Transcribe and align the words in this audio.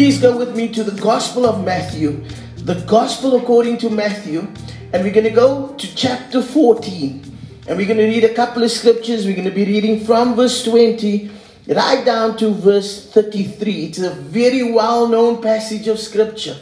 please 0.00 0.18
go 0.18 0.34
with 0.34 0.56
me 0.56 0.66
to 0.66 0.82
the 0.82 0.98
Gospel 0.98 1.44
of 1.44 1.62
Matthew, 1.62 2.24
the 2.56 2.76
Gospel 2.86 3.36
according 3.36 3.76
to 3.76 3.90
Matthew, 3.90 4.48
and 4.94 5.04
we're 5.04 5.12
going 5.12 5.28
to 5.28 5.28
go 5.28 5.74
to 5.74 5.94
chapter 5.94 6.40
14. 6.40 7.22
And 7.68 7.76
we're 7.76 7.86
going 7.86 7.98
to 7.98 8.06
read 8.06 8.24
a 8.24 8.32
couple 8.32 8.62
of 8.62 8.70
scriptures. 8.70 9.26
We're 9.26 9.36
going 9.36 9.46
to 9.46 9.54
be 9.54 9.66
reading 9.66 10.02
from 10.06 10.36
verse 10.36 10.64
20 10.64 11.30
right 11.68 12.02
down 12.02 12.38
to 12.38 12.48
verse 12.48 13.12
33. 13.12 13.84
It's 13.84 13.98
a 13.98 14.08
very 14.08 14.72
well 14.72 15.06
known 15.06 15.42
passage 15.42 15.86
of 15.86 15.98
scripture. 15.98 16.56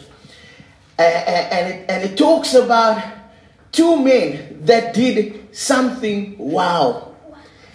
And 0.98 1.74
it, 1.74 1.88
and 1.88 2.10
it 2.10 2.18
talks 2.18 2.54
about 2.54 3.00
two 3.70 4.02
men 4.02 4.64
that 4.64 4.94
did 4.94 5.54
something 5.56 6.36
wow. 6.38 7.14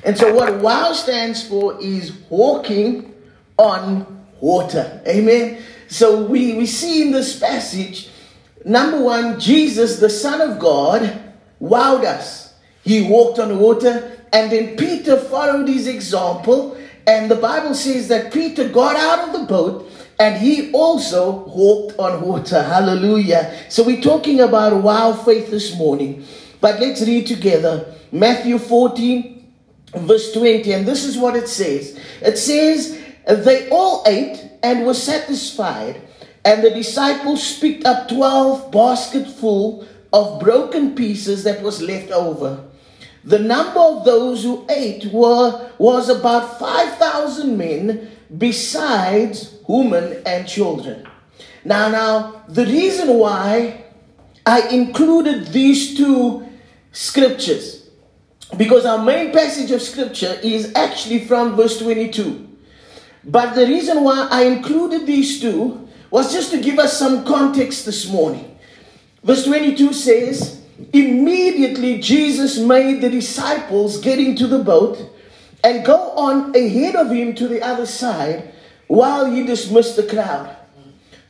And 0.03 0.17
so, 0.17 0.35
what 0.35 0.55
wow 0.55 0.91
stands 0.91 1.47
for 1.47 1.81
is 1.81 2.11
walking 2.29 3.15
on 3.57 4.13
water. 4.43 5.01
Amen. 5.07 5.63
So, 5.87 6.25
we, 6.25 6.53
we 6.55 6.65
see 6.65 7.01
in 7.01 7.11
this 7.11 7.39
passage, 7.39 8.09
number 8.65 8.99
one, 8.99 9.39
Jesus, 9.39 9.99
the 9.99 10.09
Son 10.09 10.41
of 10.41 10.59
God, 10.59 11.33
wowed 11.61 12.03
us. 12.03 12.53
He 12.83 13.07
walked 13.07 13.39
on 13.39 13.47
the 13.47 13.55
water, 13.55 14.19
and 14.33 14.51
then 14.51 14.75
Peter 14.75 15.17
followed 15.17 15.69
his 15.69 15.87
example. 15.87 16.77
And 17.07 17.31
the 17.31 17.35
Bible 17.35 17.73
says 17.73 18.09
that 18.09 18.33
Peter 18.33 18.67
got 18.67 18.95
out 18.95 19.29
of 19.29 19.39
the 19.39 19.45
boat 19.45 19.89
and 20.19 20.37
he 20.37 20.71
also 20.71 21.43
walked 21.47 21.99
on 21.99 22.21
water. 22.21 22.63
Hallelujah. 22.63 23.53
So 23.69 23.83
we're 23.83 24.01
talking 24.01 24.39
about 24.39 24.81
wow 24.81 25.11
faith 25.11 25.51
this 25.51 25.77
morning. 25.77 26.25
But 26.61 26.79
let's 26.79 27.01
read 27.01 27.27
together 27.27 27.93
Matthew 28.11 28.57
14, 28.57 29.53
verse 29.97 30.31
20. 30.31 30.71
And 30.71 30.87
this 30.87 31.03
is 31.03 31.17
what 31.17 31.35
it 31.35 31.49
says 31.49 31.99
it 32.21 32.37
says, 32.37 33.02
They 33.25 33.69
all 33.69 34.03
ate 34.05 34.43
and 34.61 34.85
were 34.85 34.93
satisfied, 34.93 36.01
and 36.43 36.63
the 36.63 36.71
disciples 36.71 37.59
picked 37.59 37.85
up 37.85 38.09
12 38.09 38.71
basketful 38.71 39.87
of 40.11 40.39
broken 40.39 40.93
pieces 40.95 41.43
that 41.43 41.61
was 41.61 41.81
left 41.81 42.11
over. 42.11 42.63
The 43.23 43.39
number 43.39 43.79
of 43.79 44.03
those 44.03 44.43
who 44.43 44.65
ate 44.69 45.05
were, 45.05 45.71
was 45.77 46.09
about 46.09 46.59
5,000 46.59 47.57
men, 47.57 48.11
besides 48.37 49.55
women 49.67 50.21
and 50.25 50.47
children. 50.47 51.07
Now, 51.63 51.87
now, 51.89 52.43
the 52.49 52.65
reason 52.65 53.17
why 53.17 53.85
I 54.45 54.67
included 54.67 55.47
these 55.47 55.95
two 55.95 56.45
scriptures, 56.91 57.89
because 58.57 58.85
our 58.85 59.03
main 59.03 59.31
passage 59.31 59.71
of 59.71 59.81
scripture 59.81 60.37
is 60.43 60.73
actually 60.75 61.25
from 61.25 61.55
verse 61.55 61.79
22. 61.79 62.49
But 63.25 63.55
the 63.55 63.65
reason 63.65 64.03
why 64.03 64.27
I 64.29 64.43
included 64.43 65.05
these 65.05 65.39
two 65.39 65.87
was 66.11 66.33
just 66.33 66.51
to 66.51 66.61
give 66.61 66.79
us 66.79 66.97
some 66.97 67.25
context 67.25 67.85
this 67.85 68.09
morning. 68.09 68.57
Verse 69.23 69.45
22 69.45 69.93
says, 69.93 70.61
Immediately 70.91 71.99
Jesus 71.99 72.59
made 72.59 73.01
the 73.01 73.09
disciples 73.09 73.99
get 73.99 74.19
into 74.19 74.47
the 74.47 74.59
boat 74.59 74.97
and 75.63 75.85
go 75.85 76.11
on 76.11 76.55
ahead 76.55 76.95
of 76.95 77.09
him 77.09 77.33
to 77.35 77.47
the 77.47 77.61
other 77.61 77.85
side 77.85 78.53
while 78.87 79.25
he 79.31 79.45
dismissed 79.45 79.95
the 79.95 80.03
crowd. 80.03 80.55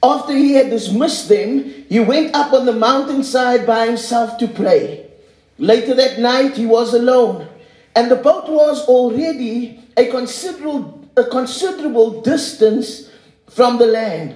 After 0.02 0.34
he 0.34 0.53
had 0.53 0.69
dismissed 0.69 1.29
them, 1.29 1.85
he 1.88 2.00
went 2.00 2.35
up 2.35 2.51
on 2.51 2.66
the 2.66 2.73
mountainside 2.73 3.66
by 3.66 3.85
himself 3.85 4.38
to 4.40 4.47
pray. 4.47 5.09
Later 5.57 5.94
that 5.94 6.19
night, 6.19 6.57
he 6.57 6.66
was 6.66 6.94
alone, 6.94 7.47
and 7.96 8.12
the 8.12 8.17
boat 8.17 8.50
was 8.50 8.85
already 8.88 9.79
a 9.96 10.07
considerable, 10.07 11.03
a 11.16 11.24
considerable 11.24 12.22
distance 12.22 13.09
from 13.50 13.78
the 13.78 13.85
land. 13.88 14.35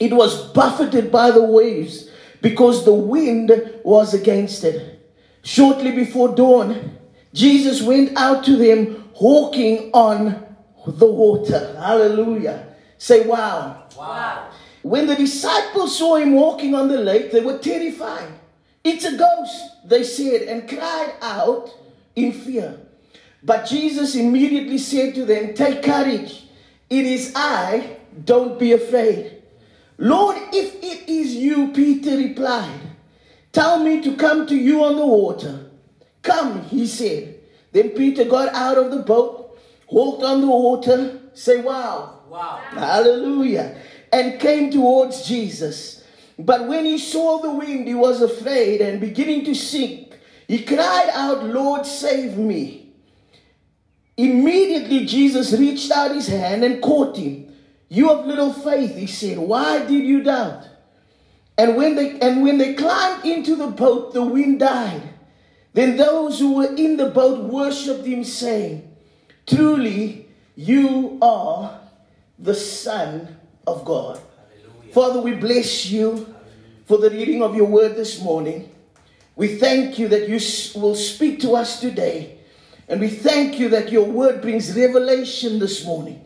It 0.00 0.12
was 0.12 0.52
buffeted 0.52 1.12
by 1.12 1.30
the 1.30 1.42
waves 1.42 2.08
because 2.40 2.84
the 2.84 2.94
wind 2.94 3.52
was 3.84 4.14
against 4.14 4.64
it. 4.64 5.00
Shortly 5.42 5.92
before 5.92 6.34
dawn, 6.34 6.98
Jesus 7.32 7.82
went 7.82 8.16
out 8.16 8.44
to 8.44 8.56
them 8.56 9.10
walking 9.20 9.90
on 9.92 10.56
the 10.86 11.06
water. 11.06 11.76
Hallelujah. 11.78 12.74
Say, 12.98 13.26
wow. 13.26 13.84
Wow. 13.96 14.50
When 14.82 15.06
the 15.06 15.14
disciples 15.14 15.96
saw 15.96 16.16
him 16.16 16.32
walking 16.32 16.74
on 16.74 16.88
the 16.88 16.98
lake, 16.98 17.30
they 17.30 17.40
were 17.40 17.58
terrified. 17.58 18.28
It's 18.82 19.04
a 19.04 19.16
ghost, 19.16 19.62
they 19.84 20.02
said, 20.02 20.42
and 20.42 20.68
cried 20.68 21.14
out 21.20 21.70
in 22.16 22.32
fear. 22.32 22.80
But 23.42 23.66
Jesus 23.66 24.14
immediately 24.14 24.78
said 24.78 25.14
to 25.16 25.24
them, 25.24 25.54
Take 25.54 25.82
courage. 25.82 26.46
It 26.88 27.04
is 27.06 27.32
I. 27.34 27.96
Don't 28.24 28.58
be 28.58 28.72
afraid. 28.72 29.42
Lord, 29.98 30.36
if 30.52 30.74
it 30.82 31.08
is 31.08 31.34
you, 31.34 31.72
Peter 31.72 32.16
replied, 32.16 32.80
tell 33.52 33.82
me 33.82 34.02
to 34.02 34.16
come 34.16 34.46
to 34.46 34.56
you 34.56 34.84
on 34.84 34.96
the 34.96 35.06
water. 35.06 35.70
Come, 36.22 36.64
he 36.64 36.86
said. 36.86 37.38
Then 37.72 37.90
Peter 37.90 38.24
got 38.24 38.54
out 38.54 38.78
of 38.78 38.90
the 38.90 38.98
boat, 38.98 39.58
walked 39.88 40.22
on 40.22 40.40
the 40.40 40.46
water, 40.46 41.20
say, 41.34 41.60
Wow. 41.60 42.20
Wow. 42.28 42.60
Hallelujah. 42.70 43.76
And 44.12 44.40
came 44.40 44.70
towards 44.70 45.26
Jesus. 45.26 46.04
But 46.38 46.66
when 46.66 46.84
he 46.84 46.98
saw 46.98 47.40
the 47.40 47.52
wind, 47.52 47.86
he 47.86 47.94
was 47.94 48.22
afraid 48.22 48.80
and 48.80 49.00
beginning 49.00 49.44
to 49.44 49.54
sink. 49.54 50.18
He 50.48 50.64
cried 50.64 51.10
out, 51.12 51.44
Lord, 51.44 51.86
save 51.86 52.36
me. 52.36 52.81
Immediately, 54.16 55.06
Jesus 55.06 55.52
reached 55.52 55.90
out 55.90 56.14
his 56.14 56.28
hand 56.28 56.64
and 56.64 56.82
caught 56.82 57.16
him. 57.16 57.52
You 57.88 58.10
of 58.10 58.26
little 58.26 58.52
faith, 58.52 58.96
he 58.96 59.06
said, 59.06 59.38
why 59.38 59.86
did 59.86 60.04
you 60.04 60.22
doubt? 60.22 60.64
And 61.58 61.76
when 61.76 61.94
they 61.94 62.18
and 62.20 62.42
when 62.42 62.58
they 62.58 62.74
climbed 62.74 63.24
into 63.24 63.56
the 63.56 63.66
boat, 63.66 64.14
the 64.14 64.22
wind 64.22 64.60
died. 64.60 65.02
Then 65.74 65.96
those 65.96 66.38
who 66.38 66.54
were 66.54 66.74
in 66.74 66.96
the 66.96 67.10
boat 67.10 67.44
worshipped 67.44 68.04
him, 68.04 68.24
saying, 68.24 68.90
Truly, 69.46 70.28
you 70.56 71.18
are 71.22 71.80
the 72.38 72.54
Son 72.54 73.36
of 73.66 73.84
God. 73.84 74.20
Hallelujah. 74.60 74.92
Father, 74.92 75.20
we 75.20 75.34
bless 75.34 75.86
you 75.86 76.34
for 76.86 76.98
the 76.98 77.10
reading 77.10 77.42
of 77.42 77.54
your 77.54 77.66
word 77.66 77.96
this 77.96 78.20
morning. 78.20 78.70
We 79.36 79.56
thank 79.56 79.98
you 79.98 80.08
that 80.08 80.28
you 80.28 80.40
will 80.78 80.94
speak 80.94 81.40
to 81.40 81.52
us 81.52 81.80
today. 81.80 82.38
And 82.92 83.00
we 83.00 83.08
thank 83.08 83.58
you 83.58 83.70
that 83.70 83.90
your 83.90 84.04
word 84.04 84.42
brings 84.42 84.76
revelation 84.76 85.58
this 85.58 85.86
morning. 85.86 86.22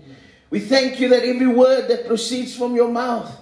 We 0.51 0.59
thank 0.59 0.99
you 0.99 1.09
that 1.11 1.23
every 1.23 1.47
word 1.47 1.87
that 1.87 2.09
proceeds 2.09 2.57
from 2.57 2.75
your 2.75 2.89
mouth 2.89 3.33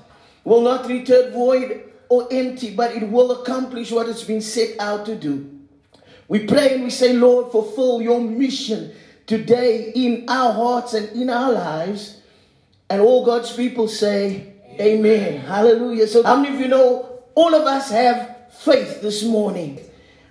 will 0.44 0.60
not 0.60 0.86
return 0.86 1.32
void 1.32 1.90
or 2.10 2.28
empty, 2.30 2.74
but 2.74 2.94
it 2.94 3.08
will 3.08 3.40
accomplish 3.40 3.90
what 3.90 4.10
it's 4.10 4.24
been 4.24 4.42
set 4.42 4.78
out 4.78 5.06
to 5.06 5.16
do. 5.16 5.58
We 6.28 6.46
pray 6.46 6.74
and 6.74 6.84
we 6.84 6.90
say, 6.90 7.14
Lord, 7.14 7.50
fulfill 7.50 8.02
your 8.02 8.20
mission 8.20 8.92
today 9.26 9.90
in 9.94 10.26
our 10.28 10.52
hearts 10.52 10.92
and 10.92 11.08
in 11.18 11.30
our 11.30 11.50
lives. 11.50 12.20
And 12.90 13.00
all 13.00 13.24
God's 13.24 13.56
people 13.56 13.88
say, 13.88 14.52
Amen. 14.78 14.98
Amen. 14.98 15.40
Hallelujah. 15.40 16.08
So, 16.08 16.22
how 16.24 16.36
many 16.36 16.54
of 16.54 16.60
you 16.60 16.68
know 16.68 17.22
all 17.34 17.54
of 17.54 17.66
us 17.66 17.90
have 17.90 18.50
faith 18.50 19.00
this 19.00 19.24
morning? 19.24 19.80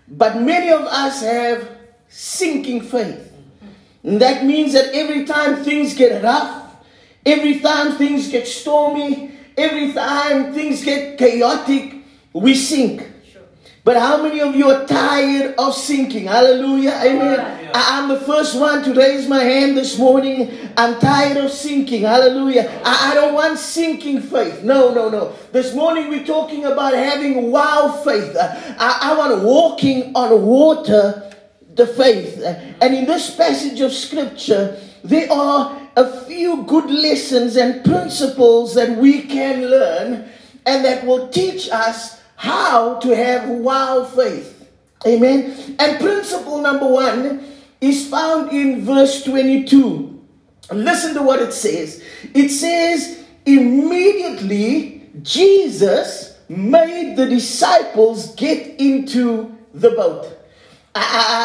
But 0.08 0.40
many 0.40 0.70
of 0.70 0.82
us 0.82 1.24
have 1.24 1.83
sinking 2.14 2.82
faith. 2.82 3.34
And 4.04 4.22
that 4.22 4.46
means 4.46 4.74
that 4.74 4.94
every 4.94 5.26
time 5.26 5.64
things 5.64 5.96
get 5.96 6.24
rough, 6.24 6.76
every 7.26 7.60
time 7.60 7.94
things 7.94 8.30
get 8.30 8.48
stormy, 8.48 9.32
every 9.58 9.94
time 9.94 10.54
things 10.54 10.84
get 10.86 11.18
chaotic, 11.18 11.96
we 12.32 12.54
sink. 12.54 13.10
But 13.84 13.98
how 13.98 14.22
many 14.22 14.40
of 14.40 14.56
you 14.56 14.70
are 14.70 14.86
tired 14.86 15.56
of 15.58 15.74
sinking? 15.74 16.28
Hallelujah. 16.28 16.92
Amen. 17.04 17.72
I, 17.74 18.00
am 18.00 18.08
the 18.08 18.20
first 18.22 18.58
one 18.58 18.82
to 18.84 18.94
raise 18.94 19.28
my 19.28 19.44
hand 19.44 19.76
this 19.76 19.98
morning. 19.98 20.70
I'm 20.78 21.00
tired 21.02 21.36
of 21.38 21.52
sinking. 21.52 22.04
Hallelujah. 22.04 22.82
I, 22.86 23.12
I 23.12 23.16
don't 23.16 23.34
want 23.34 23.60
sinking 23.60 24.22
faith. 24.22 24.64
No, 24.64 24.94
no, 24.94 25.10
no. 25.10 25.36
This 25.52 25.76
morning 25.76 26.10
we're 26.10 26.26
talking 26.26 26.64
about 26.64 26.94
having 26.94 27.52
wow 27.52 28.00
faith. 28.06 28.38
I, 28.40 29.00
I 29.02 29.18
want 29.18 29.44
walking 29.44 30.16
on 30.16 30.46
water 30.46 31.33
the 31.76 31.88
faith. 31.88 32.42
And 32.82 32.94
in 32.96 33.06
this 33.06 33.36
passage 33.36 33.82
of 33.82 33.92
scripture, 33.92 34.80
there 35.04 35.32
are 35.32 35.82
a 35.96 36.22
few 36.26 36.64
good 36.64 36.90
lessons 36.90 37.56
and 37.56 37.84
principles 37.84 38.74
that 38.76 38.98
we 38.98 39.24
can 39.24 39.66
learn 39.66 40.30
and 40.66 40.86
that 40.86 41.06
will 41.06 41.30
teach 41.30 41.70
us 41.70 42.22
how 42.36 43.00
to 43.00 43.16
have 43.16 43.48
wow 43.50 44.04
faith. 44.04 44.70
Amen. 45.06 45.76
And 45.80 46.00
principle 46.00 46.62
number 46.62 46.88
one 46.88 47.46
is 47.82 48.08
found 48.08 48.52
in 48.52 48.86
verse 48.86 49.24
22. 49.24 50.22
Listen 50.72 51.14
to 51.14 51.22
what 51.22 51.42
it 51.42 51.54
says. 51.54 52.02
It 52.34 52.50
says, 52.50 53.26
immediately 53.46 55.10
Jesus 55.22 56.38
made 56.48 57.16
the 57.16 57.26
disciples 57.26 58.34
get 58.36 58.80
into 58.80 59.56
the 59.74 59.92
boat. 59.92 60.43
I, 60.96 61.02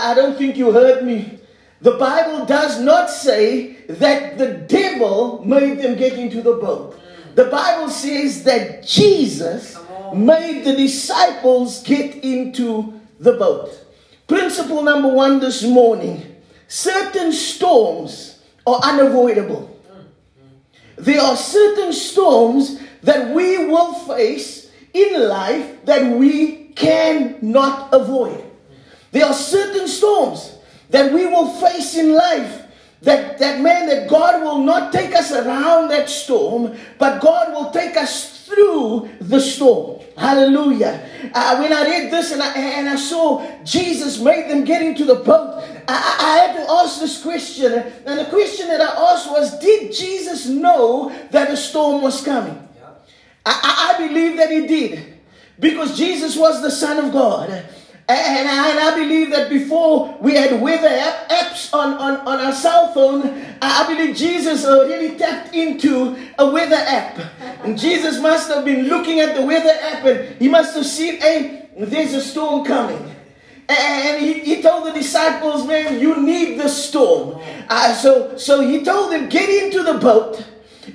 I, 0.09 0.13
I 0.13 0.15
don't 0.15 0.37
think 0.37 0.57
you 0.57 0.73
heard 0.73 1.05
me. 1.05 1.39
The 1.81 1.93
Bible 1.93 2.45
does 2.45 2.81
not 2.81 3.09
say 3.09 3.75
that 3.89 4.37
the 4.37 4.55
devil 4.55 5.45
made 5.45 5.79
them 5.79 5.97
get 5.97 6.15
into 6.15 6.43
the 6.43 6.55
boat. 6.55 7.01
The 7.35 7.45
Bible 7.45 7.89
says 7.89 8.43
that 8.45 8.85
Jesus 8.85 9.79
made 10.13 10.65
the 10.65 10.75
disciples 10.75 11.83
get 11.85 12.17
into 12.25 13.01
the 13.21 13.35
boat. 13.35 13.71
Principle 14.27 14.83
number 14.83 15.09
one 15.09 15.39
this 15.41 15.63
morning 15.63 16.35
certain 16.67 17.33
storms 17.33 18.43
are 18.67 18.81
unavoidable. 18.83 19.75
There 20.97 21.21
are 21.21 21.37
certain 21.37 21.93
storms 21.93 22.81
that 23.03 23.33
we 23.33 23.67
will 23.67 23.95
face 23.95 24.71
in 24.93 25.29
life 25.29 25.85
that 25.85 26.19
we 26.19 26.71
cannot 26.75 27.95
avoid. 27.95 28.48
There 29.11 29.25
are 29.25 29.35
certain 29.35 29.89
storms 29.89 30.57
that 30.91 31.13
we 31.13 31.27
will 31.27 31.49
face 31.49 31.97
in 31.97 32.15
life 32.15 32.65
that, 33.03 33.39
that 33.39 33.61
man, 33.61 33.87
that 33.87 34.09
God 34.09 34.43
will 34.43 34.59
not 34.59 34.93
take 34.93 35.15
us 35.15 35.33
around 35.33 35.89
that 35.89 36.09
storm, 36.09 36.77
but 36.99 37.21
God 37.21 37.53
will 37.53 37.71
take 37.71 37.97
us 37.97 38.47
through 38.47 39.09
the 39.21 39.41
storm. 39.41 40.01
Hallelujah. 40.17 41.31
Uh, 41.33 41.59
when 41.59 41.73
I 41.73 41.85
read 41.85 42.11
this 42.11 42.33
and 42.33 42.43
I, 42.43 42.53
and 42.59 42.89
I 42.89 42.97
saw 42.97 43.47
Jesus 43.63 44.19
made 44.19 44.51
them 44.51 44.65
get 44.65 44.83
into 44.83 45.05
the 45.05 45.15
boat, 45.15 45.63
I, 45.87 46.17
I 46.21 46.39
had 46.39 46.57
to 46.57 46.73
ask 46.73 46.99
this 46.99 47.23
question. 47.23 47.73
And 48.05 48.19
the 48.19 48.25
question 48.25 48.67
that 48.69 48.81
I 48.81 49.13
asked 49.13 49.31
was 49.31 49.59
Did 49.61 49.93
Jesus 49.93 50.47
know 50.47 51.17
that 51.31 51.51
a 51.51 51.57
storm 51.57 52.03
was 52.03 52.25
coming? 52.25 52.69
I, 53.47 53.95
I 53.95 54.09
believe 54.09 54.37
that 54.39 54.51
he 54.51 54.67
did 54.67 55.15
because 55.61 55.97
Jesus 55.97 56.37
was 56.37 56.63
the 56.63 56.71
Son 56.71 57.05
of 57.05 57.13
God. 57.13 57.65
And 58.11 58.49
I, 58.49 58.71
and 58.71 58.81
I, 58.81 58.95
believe 58.99 59.31
that 59.33 59.51
before 59.51 60.17
we 60.23 60.35
had 60.35 60.63
weather 60.63 60.89
apps 60.89 61.75
on, 61.75 61.93
on, 61.93 62.27
on 62.27 62.41
our 62.41 62.55
cell 62.55 62.95
phone, 62.95 63.45
I 63.61 63.87
believe 63.87 64.17
Jesus 64.17 64.65
already 64.65 65.19
tapped 65.19 65.55
into 65.55 66.17
a 66.39 66.51
weather 66.51 66.77
app. 66.77 67.21
And 67.63 67.79
Jesus 67.79 68.19
must 68.19 68.49
have 68.49 68.65
been 68.65 68.87
looking 68.87 69.21
at 69.21 69.37
the 69.37 69.45
weather 69.45 69.75
app 69.83 70.07
and 70.07 70.41
he 70.41 70.49
must 70.49 70.75
have 70.75 70.87
seen, 70.87 71.21
hey, 71.21 71.69
there's 71.77 72.15
a 72.15 72.23
storm 72.23 72.65
coming. 72.65 73.15
And 73.69 74.25
he, 74.25 74.41
he 74.41 74.63
told 74.63 74.87
the 74.87 74.93
disciples, 74.93 75.67
man, 75.67 76.01
you 76.01 76.19
need 76.23 76.59
the 76.59 76.69
storm. 76.69 77.39
Uh, 77.69 77.93
so, 77.93 78.39
so 78.39 78.67
he 78.67 78.83
told 78.85 79.13
them, 79.13 79.29
get 79.29 79.51
into 79.51 79.83
the 79.83 79.99
boat. 79.99 80.43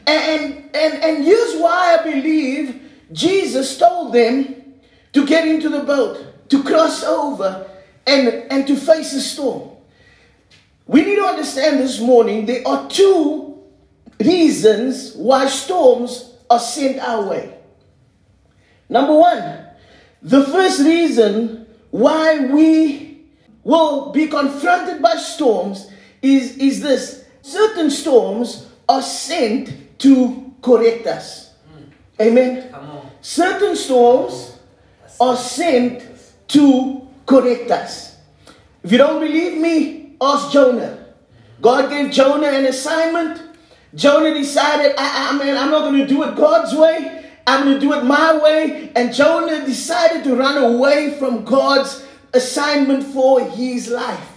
And, 0.08 0.68
and, 0.74 1.04
and 1.04 1.24
here's 1.24 1.62
why 1.62 2.00
I 2.00 2.12
believe 2.12 2.82
Jesus 3.12 3.78
told 3.78 4.14
them 4.14 4.74
to 5.12 5.28
get 5.28 5.48
into 5.48 5.70
the 5.70 5.84
boat 5.84 6.33
to 6.54 6.62
cross 6.62 7.04
over 7.04 7.68
and, 8.06 8.28
and 8.52 8.68
to 8.68 8.76
face 8.76 9.12
a 9.14 9.22
storm. 9.22 9.72
We 10.86 11.04
need 11.04 11.16
to 11.16 11.24
understand 11.24 11.80
this 11.80 12.00
morning 12.00 12.46
there 12.46 12.62
are 12.68 12.88
two 12.90 13.60
reasons 14.20 15.16
why 15.16 15.48
storms 15.48 16.36
are 16.52 16.60
sent 16.60 17.00
our 17.00 17.28
way. 17.28 17.58
Number 18.88 19.16
one, 19.16 19.66
the 20.22 20.44
first 20.46 20.82
reason 20.82 21.66
why 21.90 22.46
we 22.46 23.24
will 23.64 24.12
be 24.12 24.28
confronted 24.28 25.02
by 25.02 25.16
storms 25.16 25.90
is, 26.22 26.58
is 26.58 26.82
this 26.82 27.26
certain 27.42 27.90
storms 27.90 28.68
are 28.88 29.02
sent 29.02 29.98
to 29.98 30.54
correct 30.62 31.08
us. 31.08 31.56
Mm. 31.76 32.28
Amen. 32.28 32.76
Certain 33.22 33.76
storms 33.76 34.60
are 35.20 35.38
sent 35.38 36.13
to 36.54 37.08
correct 37.26 37.70
us. 37.72 38.18
If 38.84 38.92
you 38.92 38.98
don't 38.98 39.20
believe 39.20 39.62
me, 39.62 40.16
ask 40.22 40.52
Jonah. 40.52 41.06
God 41.62 41.90
gave 41.90 42.12
Jonah 42.12 42.48
an 42.48 42.66
assignment. 42.66 43.42
Jonah 43.96 44.34
decided, 44.34 44.96
I, 44.98 45.30
I 45.32 45.44
mean, 45.44 45.56
I'm 45.56 45.72
not 45.72 45.82
going 45.82 46.00
to 46.00 46.08
do 46.08 46.24
it 46.24 46.36
God's 46.36 46.74
way. 46.76 47.26
I'm 47.46 47.66
going 47.66 47.76
to 47.76 47.80
do 47.80 47.94
it 47.94 48.04
my 48.04 48.38
way. 48.38 48.92
And 48.96 49.14
Jonah 49.14 49.66
decided 49.66 50.24
to 50.26 50.36
run 50.36 50.76
away 50.76 51.18
from 51.18 51.46
God's 51.46 52.06
assignment 52.34 53.04
for 53.04 53.42
his 53.42 53.90
life. 53.90 54.30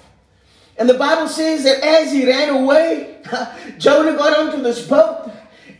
And 0.78 0.88
the 0.88 0.94
Bible 0.94 1.28
says 1.28 1.64
that 1.64 1.82
as 1.82 2.12
he 2.12 2.26
ran 2.26 2.50
away, 2.50 3.18
Jonah 3.78 4.16
got 4.16 4.38
onto 4.38 4.62
this 4.62 4.86
boat 4.86 5.30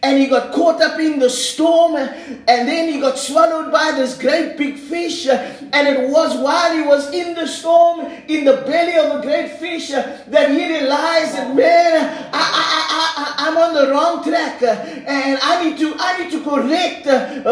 and 0.03 0.19
he 0.19 0.27
got 0.27 0.53
caught 0.53 0.81
up 0.83 0.99
in 1.01 1.19
the 1.19 1.31
storm 1.31 1.97
and 1.97 2.69
then 2.69 2.93
he 2.93 3.01
got 3.01 3.19
swallowed 3.19 3.73
by 3.73 3.93
this 3.93 4.17
great 4.19 4.57
big 4.57 4.77
fish 4.77 5.27
and 5.27 5.89
it 5.89 6.09
was 6.11 6.37
while 6.39 6.73
he 6.75 6.83
was 6.83 7.13
in 7.13 7.35
the 7.35 7.47
storm 7.47 8.07
in 8.29 8.45
the 8.45 8.59
belly 8.67 8.97
of 8.99 9.19
a 9.19 9.23
great 9.23 9.53
fish 9.59 9.89
that 9.89 10.51
he 10.51 10.69
realized 10.69 11.35
that 11.35 11.55
man 11.55 12.31
I, 12.33 12.39
I, 12.39 12.77
I, 12.97 13.45
I, 13.45 13.49
am 13.49 13.57
on 13.57 13.75
the 13.75 13.93
wrong 13.93 14.23
track 14.23 14.63
and 14.63 15.39
I 15.43 15.65
need 15.65 15.79
to 15.79 15.95
I 15.99 16.23
need 16.23 16.31
to 16.33 16.43
correct 16.43 17.07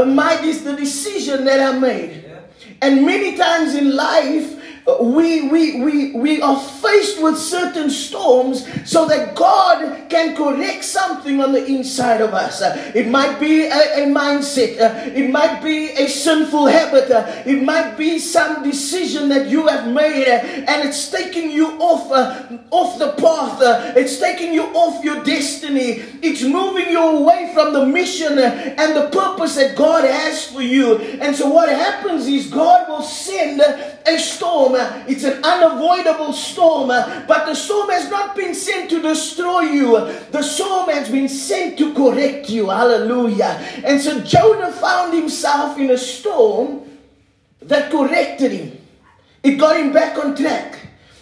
my 0.06 0.36
this 0.36 0.62
the 0.62 0.74
decision 0.76 1.44
that 1.44 1.60
I 1.60 1.78
made. 1.78 2.24
And 2.80 3.04
many 3.06 3.36
times 3.36 3.74
in 3.74 3.94
life 3.94 4.53
we, 5.00 5.48
we, 5.48 5.80
we, 5.82 6.12
we 6.12 6.42
are 6.42 6.60
faced 6.60 7.22
with 7.22 7.38
certain 7.38 7.88
storms 7.88 8.68
so 8.88 9.08
that 9.08 9.34
God 9.34 10.10
can 10.10 10.36
correct 10.36 10.84
something 10.84 11.40
on 11.40 11.52
the 11.52 11.64
inside 11.64 12.20
of 12.20 12.34
us. 12.34 12.60
It 12.94 13.08
might 13.08 13.40
be 13.40 13.62
a, 13.62 14.04
a 14.04 14.06
mindset, 14.06 14.78
uh, 14.78 15.10
it 15.10 15.30
might 15.30 15.62
be 15.62 15.88
a 15.92 16.06
sinful 16.06 16.66
habit, 16.66 17.10
uh, 17.10 17.42
it 17.46 17.62
might 17.62 17.96
be 17.96 18.18
some 18.18 18.62
decision 18.62 19.30
that 19.30 19.48
you 19.48 19.66
have 19.68 19.90
made 19.90 20.28
uh, 20.28 20.70
and 20.70 20.86
it's 20.86 21.10
taking 21.10 21.50
you 21.50 21.68
off, 21.80 22.10
off 22.70 22.98
the 22.98 23.12
path, 23.12 23.96
it's 23.96 24.18
taking 24.18 24.52
you 24.52 24.64
off 24.74 25.02
your 25.02 25.24
destiny, 25.24 26.04
it's 26.22 26.42
moving 26.42 26.90
you 26.90 27.00
away 27.00 27.50
from 27.54 27.72
the 27.72 27.86
mission 27.86 28.38
and 28.38 28.94
the 28.94 29.08
purpose 29.10 29.54
that 29.54 29.76
God 29.76 30.04
has 30.04 30.46
for 30.46 30.60
you. 30.60 30.98
And 30.98 31.34
so, 31.34 31.48
what 31.48 31.70
happens 31.70 32.26
is 32.26 32.48
God 32.48 32.88
will 32.88 33.02
send 33.02 33.62
a 34.06 34.18
storm 34.18 34.74
it's 35.08 35.24
an 35.24 35.42
unavoidable 35.44 36.32
storm, 36.32 36.88
but 36.88 37.46
the 37.46 37.54
storm 37.54 37.90
has 37.90 38.10
not 38.10 38.36
been 38.36 38.54
sent 38.54 38.90
to 38.90 39.00
destroy 39.00 39.60
you. 39.62 39.90
The 40.30 40.42
storm 40.42 40.90
has 40.90 41.10
been 41.10 41.28
sent 41.28 41.78
to 41.78 41.94
correct 41.94 42.50
you. 42.50 42.70
Hallelujah. 42.70 43.60
And 43.84 44.00
so 44.00 44.20
Jonah 44.20 44.72
found 44.72 45.14
himself 45.14 45.78
in 45.78 45.90
a 45.90 45.98
storm 45.98 46.82
that 47.62 47.90
corrected 47.90 48.52
him. 48.52 48.78
It 49.42 49.56
got 49.56 49.76
him 49.76 49.92
back 49.92 50.18
on 50.18 50.36
track. 50.36 50.78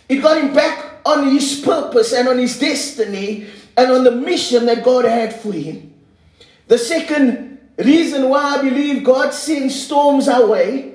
It 0.09 0.17
got 0.17 0.39
him 0.43 0.53
back 0.55 1.01
on 1.05 1.31
his 1.31 1.61
purpose 1.61 2.13
and 2.13 2.29
on 2.29 2.39
his 2.39 2.59
destiny 2.59 3.47
and 3.77 3.91
on 3.91 4.05
the 4.05 4.11
mission 4.13 4.67
that 4.67 4.85
God 4.85 5.05
had 5.05 5.35
for 5.35 5.53
him. 5.53 5.95
The 6.69 6.79
second 6.79 7.59
reason 7.79 8.29
why 8.29 8.59
I 8.59 8.63
believe 8.63 9.03
God 9.03 9.33
sends 9.33 9.75
storms 9.75 10.29
our 10.29 10.47
way 10.47 10.92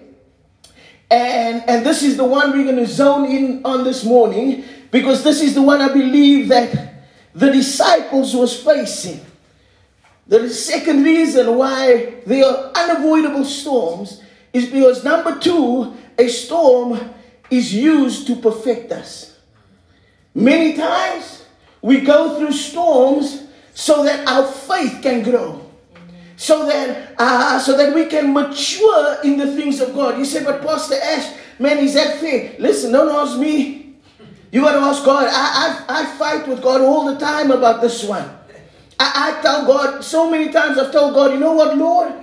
and, 1.10 1.64
and 1.68 1.86
this 1.86 2.04
is 2.04 2.18
the 2.18 2.24
one 2.24 2.52
we're 2.52 2.66
going 2.66 2.76
to 2.76 2.86
zone 2.86 3.26
in 3.26 3.62
on 3.64 3.84
this 3.84 4.04
morning 4.04 4.66
because 4.92 5.24
this 5.24 5.42
is 5.42 5.56
the 5.56 5.62
one 5.62 5.82
I 5.82 5.92
believe 5.94 6.50
that 6.50 7.06
the 7.34 7.52
disciples 7.52 8.36
was 8.36 8.62
facing. 8.62 9.22
The 10.28 10.50
second 10.50 11.04
reason 11.04 11.56
why 11.56 12.16
there 12.26 12.46
are 12.46 12.72
unavoidable 12.76 13.46
storms 13.46 14.22
is 14.52 14.66
because 14.66 15.04
number 15.04 15.40
two, 15.40 15.96
a 16.18 16.28
storm 16.28 17.00
is 17.50 17.74
used 17.74 18.28
to 18.28 18.36
perfect 18.36 18.92
us. 18.92 19.38
Many 20.36 20.76
times 20.76 21.46
we 21.82 22.02
go 22.02 22.38
through 22.38 22.52
storms 22.52 23.44
so 23.74 24.04
that 24.04 24.28
our 24.28 24.46
faith 24.52 25.02
can 25.02 25.24
grow 25.24 25.66
so 26.38 26.67
that 26.67 27.15
uh, 27.17 27.60
so 27.60 27.75
that 27.75 27.94
we 27.94 28.06
can 28.06 28.32
mature 28.32 29.17
in 29.24 29.38
the 29.38 29.56
things 29.56 29.82
of 29.82 29.94
God. 29.94 30.17
You 30.17 30.24
say, 30.24 30.46
but 30.46 30.62
Pastor 30.62 30.96
Ash, 30.96 31.36
man, 31.60 31.79
is 31.79 31.96
that 31.96 32.20
fair? 32.20 32.56
Listen, 32.60 32.94
don't 32.94 33.10
ask 33.10 33.38
me. 33.38 33.96
You 34.51 34.62
got 34.62 34.74
to 34.74 34.79
ask 34.79 35.03
God. 35.03 35.27
I, 35.27 35.84
I, 35.89 36.01
I 36.01 36.06
fight 36.17 36.48
with 36.48 36.62
God 36.62 36.82
all 36.82 37.12
the 37.12 37.20
time 37.20 37.51
about 37.51 37.82
this 37.82 38.03
one. 38.03 38.24
I, 39.00 39.38
I 39.38 39.41
tell 39.41 39.65
God 39.65 40.03
so 40.03 40.29
many 40.29 40.51
times. 40.53 40.77
I've 40.77 40.91
told 40.91 41.15
God, 41.15 41.34
you 41.34 41.39
know 41.39 41.53
what, 41.53 41.75
Lord, 41.75 42.13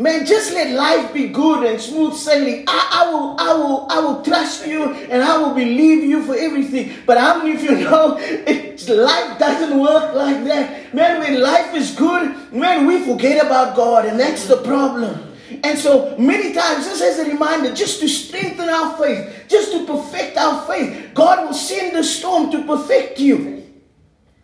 Man, 0.00 0.24
just 0.24 0.54
let 0.54 0.74
life 0.74 1.12
be 1.12 1.28
good 1.28 1.62
and 1.62 1.78
smooth 1.78 2.14
sailing. 2.14 2.64
I, 2.66 3.04
I, 3.04 3.12
will, 3.12 3.36
I 3.38 3.52
will, 3.52 3.86
I 3.90 4.00
will 4.00 4.22
trust 4.22 4.66
you 4.66 4.94
and 4.94 5.22
I 5.22 5.36
will 5.36 5.52
believe 5.52 6.04
you 6.04 6.22
for 6.22 6.34
everything. 6.34 6.96
But 7.04 7.18
how 7.18 7.36
many 7.36 7.54
of 7.54 7.62
you 7.62 7.72
know 7.84 8.14
life 8.16 9.38
doesn't 9.38 9.78
work 9.78 10.14
like 10.14 10.42
that? 10.44 10.94
Man, 10.94 11.20
when 11.20 11.42
life 11.42 11.74
is 11.74 11.94
good, 11.94 12.50
man, 12.50 12.86
we 12.86 13.04
forget 13.04 13.44
about 13.44 13.76
God, 13.76 14.06
and 14.06 14.18
that's 14.18 14.46
the 14.46 14.56
problem. 14.62 15.36
And 15.62 15.78
so 15.78 16.16
many 16.16 16.54
times, 16.54 16.86
just 16.86 17.02
as 17.02 17.18
a 17.18 17.26
reminder, 17.26 17.74
just 17.74 18.00
to 18.00 18.08
strengthen 18.08 18.70
our 18.70 18.96
faith, 18.96 19.44
just 19.48 19.70
to 19.72 19.84
perfect 19.84 20.38
our 20.38 20.66
faith, 20.66 21.10
God 21.12 21.44
will 21.44 21.52
send 21.52 21.94
the 21.94 22.04
storm 22.04 22.50
to 22.52 22.62
perfect 22.64 23.20
you. 23.20 23.66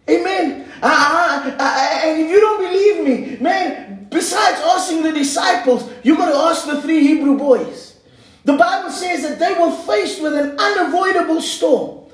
Amen. 0.07 0.71
Uh, 0.83 0.87
uh, 0.87 1.57
uh, 1.59 2.01
and 2.05 2.21
if 2.21 2.31
you 2.31 2.41
don't 2.41 2.61
believe 2.61 3.05
me, 3.05 3.43
man, 3.43 3.96
Besides 4.11 4.61
asking 4.61 5.03
the 5.03 5.13
disciples, 5.13 5.91
you 6.03 6.17
got 6.17 6.31
to 6.31 6.37
ask 6.37 6.67
the 6.67 6.81
three 6.83 7.01
Hebrew 7.01 7.37
boys. 7.37 7.97
The 8.45 8.57
Bible 8.57 8.91
says 8.91 9.23
that 9.23 9.39
they 9.39 9.55
were 9.61 9.73
faced 9.73 10.23
with 10.23 10.35
an 10.35 10.57
unavoidable 10.59 11.41
storm. 11.41 12.09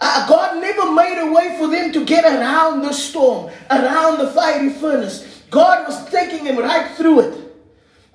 Uh, 0.00 0.28
God 0.28 0.60
never 0.60 0.92
made 0.92 1.18
a 1.18 1.32
way 1.32 1.56
for 1.58 1.66
them 1.66 1.92
to 1.92 2.04
get 2.04 2.24
around 2.24 2.82
the 2.82 2.92
storm, 2.92 3.50
around 3.70 4.18
the 4.18 4.30
fiery 4.30 4.70
furnace. 4.70 5.42
God 5.50 5.88
was 5.88 6.08
taking 6.10 6.44
them 6.44 6.58
right 6.58 6.94
through 6.96 7.20
it. 7.20 7.48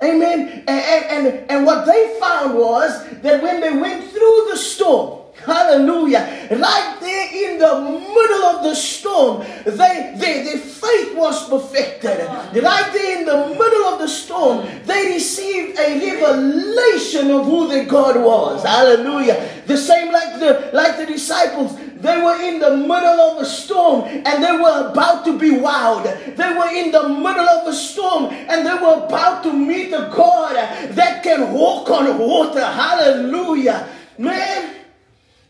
Amen. 0.02 0.64
And, 0.68 0.70
and, 0.70 1.28
and, 1.28 1.52
and 1.52 1.66
what 1.66 1.86
they 1.86 2.18
found 2.20 2.56
was 2.58 3.10
that 3.22 3.42
when 3.42 3.60
they 3.60 3.72
went 3.72 4.04
through 4.12 4.48
the 4.52 4.58
storm, 4.58 5.23
Hallelujah. 5.46 6.48
Right 6.52 6.98
there 7.00 7.52
in 7.52 7.60
the 7.60 7.82
middle 7.92 8.44
of 8.46 8.64
the 8.64 8.76
storm, 8.76 9.46
they, 9.66 10.14
they, 10.18 10.44
their 10.44 10.58
faith 10.58 11.16
was 11.16 11.50
perfected. 11.50 12.20
Right 12.28 12.90
there 12.94 13.20
in 13.20 13.26
the 13.26 13.48
middle 13.50 13.86
of 13.86 14.00
the 14.00 14.08
storm, 14.08 14.68
they 14.86 15.14
received 15.14 15.78
a 15.80 16.00
revelation 16.00 17.32
of 17.32 17.46
who 17.46 17.68
their 17.68 17.86
God 17.86 18.16
was. 18.18 18.64
Hallelujah. 18.64 19.64
The 19.68 19.78
same 19.78 20.12
like 20.12 20.40
the 20.40 20.70
like 20.74 20.98
the 20.98 21.06
disciples. 21.06 21.78
They 22.04 22.22
were 22.22 22.36
in 22.42 22.60
the 22.60 22.76
middle 22.76 23.22
of 23.32 23.42
a 23.42 23.46
storm 23.46 24.04
and 24.04 24.44
they 24.44 24.52
were 24.52 24.90
about 24.92 25.24
to 25.24 25.40
be 25.40 25.52
wowed. 25.52 26.36
They 26.36 26.54
were 26.54 26.68
in 26.68 26.92
the 26.92 27.08
middle 27.08 27.48
of 27.48 27.66
a 27.66 27.74
storm 27.74 28.26
and 28.26 28.68
they 28.68 28.74
were 28.74 29.06
about 29.06 29.42
to 29.44 29.54
meet 29.54 29.94
a 29.94 30.12
God 30.14 30.56
that 30.96 31.24
can 31.24 31.54
walk 31.54 31.90
on 31.90 32.18
water. 32.18 32.60
Hallelujah. 32.60 33.88
Man, 34.18 34.83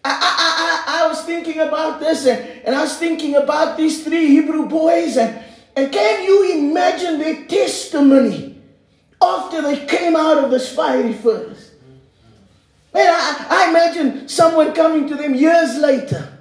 I, 0.05 0.12
I, 0.12 1.01
I, 1.01 1.03
I 1.03 1.07
was 1.07 1.24
thinking 1.24 1.60
about 1.60 2.00
this 2.00 2.25
and, 2.25 2.39
and 2.65 2.75
I 2.75 2.81
was 2.81 2.98
thinking 2.98 3.36
about 3.36 3.77
these 3.77 4.03
three 4.03 4.27
Hebrew 4.27 4.67
boys 4.67 5.17
and, 5.17 5.43
and 5.75 5.91
can 5.91 6.24
you 6.24 6.60
imagine 6.60 7.19
their 7.19 7.45
testimony 7.45 8.62
after 9.22 9.62
they 9.62 9.86
came 9.86 10.15
out 10.15 10.43
of 10.43 10.51
this 10.51 10.74
fiery 10.75 11.13
furnace? 11.13 11.72
Man, 12.93 13.07
I, 13.07 13.48
I 13.50 13.69
imagine 13.69 14.27
someone 14.27 14.74
coming 14.74 15.07
to 15.07 15.15
them 15.15 15.33
years 15.33 15.77
later, 15.77 16.38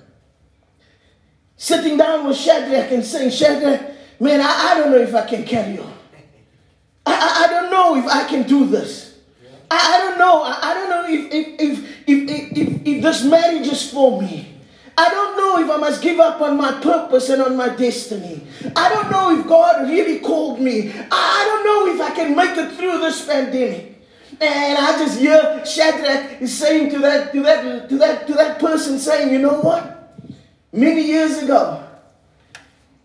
sitting 1.57 1.97
down 1.97 2.27
with 2.27 2.37
Shadrach 2.37 2.91
and 2.91 3.05
saying, 3.05 3.31
Shadrach, 3.31 3.95
man, 4.21 4.41
I, 4.41 4.73
I 4.73 4.75
don't 4.79 4.91
know 4.91 4.99
if 4.99 5.15
I 5.15 5.27
can 5.27 5.45
carry 5.45 5.79
on. 5.79 5.93
I, 7.07 7.13
I, 7.15 7.45
I 7.45 7.49
don't 7.49 7.71
know 7.71 7.97
if 7.97 8.07
I 8.07 8.29
can 8.29 8.47
do 8.47 8.67
this. 8.67 9.12
I, 9.73 9.95
I 9.95 9.99
don't 10.01 10.19
know. 10.19 10.43
I, 10.43 10.59
I, 10.63 10.75
don't 10.75 10.91
know 10.91 11.05
if 11.09 11.33
if, 11.33 11.61
if, 11.61 11.99
if, 12.07 12.59
if, 12.59 12.87
if 12.87 13.03
this 13.03 13.25
marriage 13.25 13.69
is 13.69 13.91
for 13.91 14.21
me. 14.21 14.49
I 14.99 15.09
don't 15.09 15.37
know 15.39 15.65
if 15.65 15.71
I 15.71 15.79
must 15.79 16.03
give 16.03 16.21
up 16.21 16.43
on 16.43 16.59
my 16.59 16.73
purpose 16.81 17.31
and 17.31 17.41
on 17.41 17.57
my 17.57 17.71
destiny. 17.71 18.43
I 18.77 18.91
don't 18.91 19.11
know 19.11 19.39
if 19.39 19.47
God 19.47 19.89
really 19.89 20.19
called 20.19 20.61
me. 20.61 20.93
I 21.11 21.45
don't 21.49 21.65
know 21.65 21.95
if 21.95 22.01
I 22.03 22.15
can 22.15 22.37
make 22.37 22.55
it 22.59 22.73
through 22.73 22.99
this 22.99 23.25
pandemic. 23.25 24.05
And 24.43 24.79
I 24.79 24.99
just 24.99 25.19
hear 25.19 25.65
Shadrach 25.65 26.43
is 26.43 26.57
saying 26.57 26.91
to 26.91 26.99
that, 26.99 27.33
to 27.33 27.43
that, 27.43 27.89
to 27.89 27.97
that, 27.99 28.27
to 28.27 28.35
that 28.35 28.59
person 28.59 28.99
saying, 28.99 29.33
you 29.33 29.39
know 29.39 29.61
what? 29.61 30.19
Many 30.71 31.07
years 31.07 31.43
ago, 31.43 31.83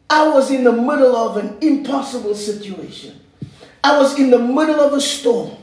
I 0.10 0.28
was 0.28 0.52
in 0.52 0.66
the 0.66 0.74
middle 0.74 1.16
of 1.16 1.38
an 1.38 1.58
impossible 1.62 2.36
situation. 2.36 3.22
I 3.82 3.98
was 3.98 4.20
in 4.20 4.32
the 4.32 4.40
middle 4.40 4.82
of 4.82 4.92
a 4.92 5.00
storm. 5.00 5.56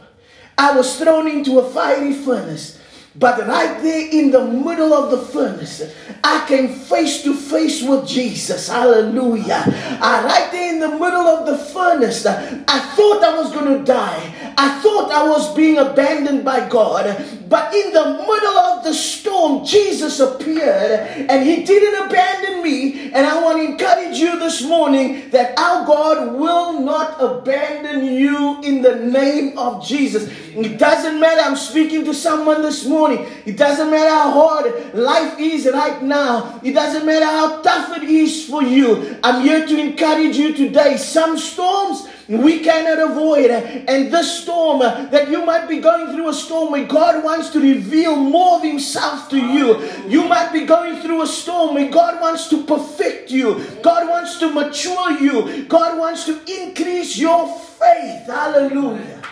I 0.57 0.77
was 0.77 0.99
thrown 0.99 1.29
into 1.29 1.59
a 1.59 1.71
fiery 1.71 2.13
furnace. 2.13 2.79
But 3.17 3.47
right 3.47 3.81
there 3.81 4.09
in 4.11 4.33
the 4.33 4.45
middle 4.45 4.93
of 4.93 5.13
the 5.13 5.19
furnace, 5.19 5.83
I 6.25 6.45
came 6.49 6.69
face 6.69 7.23
to 7.23 7.35
face 7.35 7.81
with 7.81 8.09
Jesus. 8.09 8.69
Hallelujah. 8.69 9.63
I, 10.01 10.25
right 10.25 10.51
there 10.51 10.75
in 10.75 10.81
the 10.81 10.89
middle 10.89 11.29
of 11.29 11.47
the 11.47 11.57
furnace, 11.57 12.27
uh, 12.27 12.65
I 12.67 12.81
thought 12.97 13.23
I 13.23 13.39
was 13.39 13.53
going 13.53 13.79
to 13.79 13.85
die. 13.85 14.55
I 14.59 14.81
thought 14.81 15.13
I 15.13 15.29
was 15.29 15.55
being 15.55 15.79
abandoned 15.79 16.45
by 16.45 16.69
God. 16.69 17.05
But 17.49 17.73
in 17.73 17.93
the 17.93 18.05
middle 18.27 18.59
of 18.59 18.83
the 18.83 18.93
storm, 18.93 19.65
Jesus 19.65 20.19
appeared 20.19 21.01
and 21.31 21.47
He 21.47 21.63
didn't 21.65 22.07
abandon 22.07 22.65
me. 22.65 23.13
And 23.13 23.27
I 23.27 23.41
want 23.41 23.59
to 23.59 23.65
encourage 23.65 24.19
you 24.19 24.39
this 24.41 24.65
morning 24.65 25.31
that 25.31 25.57
our 25.57 25.87
God 25.87 26.35
will 26.35 26.81
not 26.81 27.21
abandon 27.21 28.07
you 28.07 28.61
in 28.63 28.83
the 28.83 28.97
name 28.97 29.57
of 29.57 29.87
Jesus. 29.87 30.29
It 30.57 30.79
doesn't 30.79 31.21
matter. 31.21 31.43
I'm 31.43 31.57
speaking 31.57 32.05
to 32.07 32.15
someone 32.15 32.63
this 32.63 32.87
morning. 32.87 33.04
It 33.13 33.57
doesn't 33.57 33.91
matter 33.91 34.11
how 34.11 34.31
hard 34.31 34.95
life 34.95 35.39
is 35.39 35.69
right 35.73 36.03
now. 36.03 36.61
It 36.63 36.73
doesn't 36.73 37.07
matter 37.07 37.27
how 37.27 37.63
tough 37.63 37.97
it 37.97 38.05
is 38.05 38.47
for 38.49 38.63
you. 38.63 39.19
I'm 39.23 39.43
here 39.43 39.67
to 39.67 39.79
encourage 39.79 40.37
you 40.37 40.55
today. 40.55 40.97
Some 40.97 41.39
storms 41.39 42.09
we 42.29 42.61
cannot 42.61 43.11
avoid. 43.11 43.51
And 43.51 44.13
this 44.13 44.43
storm 44.43 44.81
that 44.81 45.29
you 45.31 45.45
might 45.45 45.69
be 45.69 45.79
going 45.79 46.15
through 46.15 46.29
a 46.29 46.35
storm 46.35 46.73
where 46.73 46.87
God 46.87 47.23
wants 47.23 47.51
to 47.51 47.61
reveal 47.61 48.17
more 48.17 48.57
of 48.57 48.63
Himself 48.63 49.29
to 49.31 49.39
you. 49.39 49.83
You 50.09 50.25
might 50.25 50.53
be 50.53 50.65
going 50.65 51.01
through 51.03 51.23
a 51.23 51.27
storm 51.27 51.75
where 51.75 51.91
God 51.91 52.21
wants 52.21 52.49
to 52.49 52.65
perfect 52.65 53.31
you, 53.31 53.65
God 53.83 54.09
wants 54.09 54.39
to 54.39 54.51
mature 54.51 55.13
you, 55.21 55.65
God 55.65 55.99
wants 55.99 56.25
to 56.27 56.41
increase 56.63 57.17
your 57.19 57.49
faith. 57.59 58.27
Hallelujah. 58.27 59.23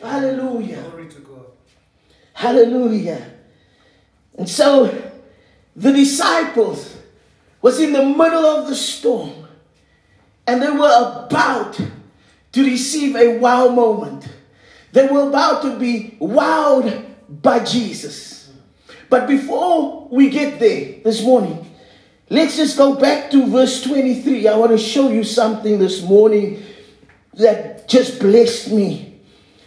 Hallelujah. 0.00 0.84
Hallelujah. 2.38 3.32
And 4.36 4.48
so 4.48 4.86
the 5.74 5.90
disciples 5.90 6.96
was 7.60 7.80
in 7.80 7.92
the 7.92 8.04
middle 8.04 8.46
of 8.46 8.68
the 8.68 8.76
storm 8.76 9.48
and 10.46 10.62
they 10.62 10.70
were 10.70 11.24
about 11.26 11.80
to 12.52 12.64
receive 12.64 13.16
a 13.16 13.38
wow 13.38 13.70
moment. 13.70 14.28
They 14.92 15.08
were 15.08 15.28
about 15.28 15.62
to 15.62 15.80
be 15.80 16.16
wowed 16.20 17.06
by 17.28 17.64
Jesus. 17.64 18.52
But 19.10 19.26
before 19.26 20.06
we 20.08 20.30
get 20.30 20.60
there 20.60 21.00
this 21.02 21.24
morning, 21.24 21.68
let's 22.30 22.56
just 22.56 22.78
go 22.78 22.94
back 22.94 23.32
to 23.32 23.48
verse 23.48 23.82
23. 23.82 24.46
I 24.46 24.56
want 24.56 24.70
to 24.70 24.78
show 24.78 25.10
you 25.10 25.24
something 25.24 25.80
this 25.80 26.04
morning 26.04 26.62
that 27.34 27.88
just 27.88 28.20
blessed 28.20 28.70
me. 28.70 29.22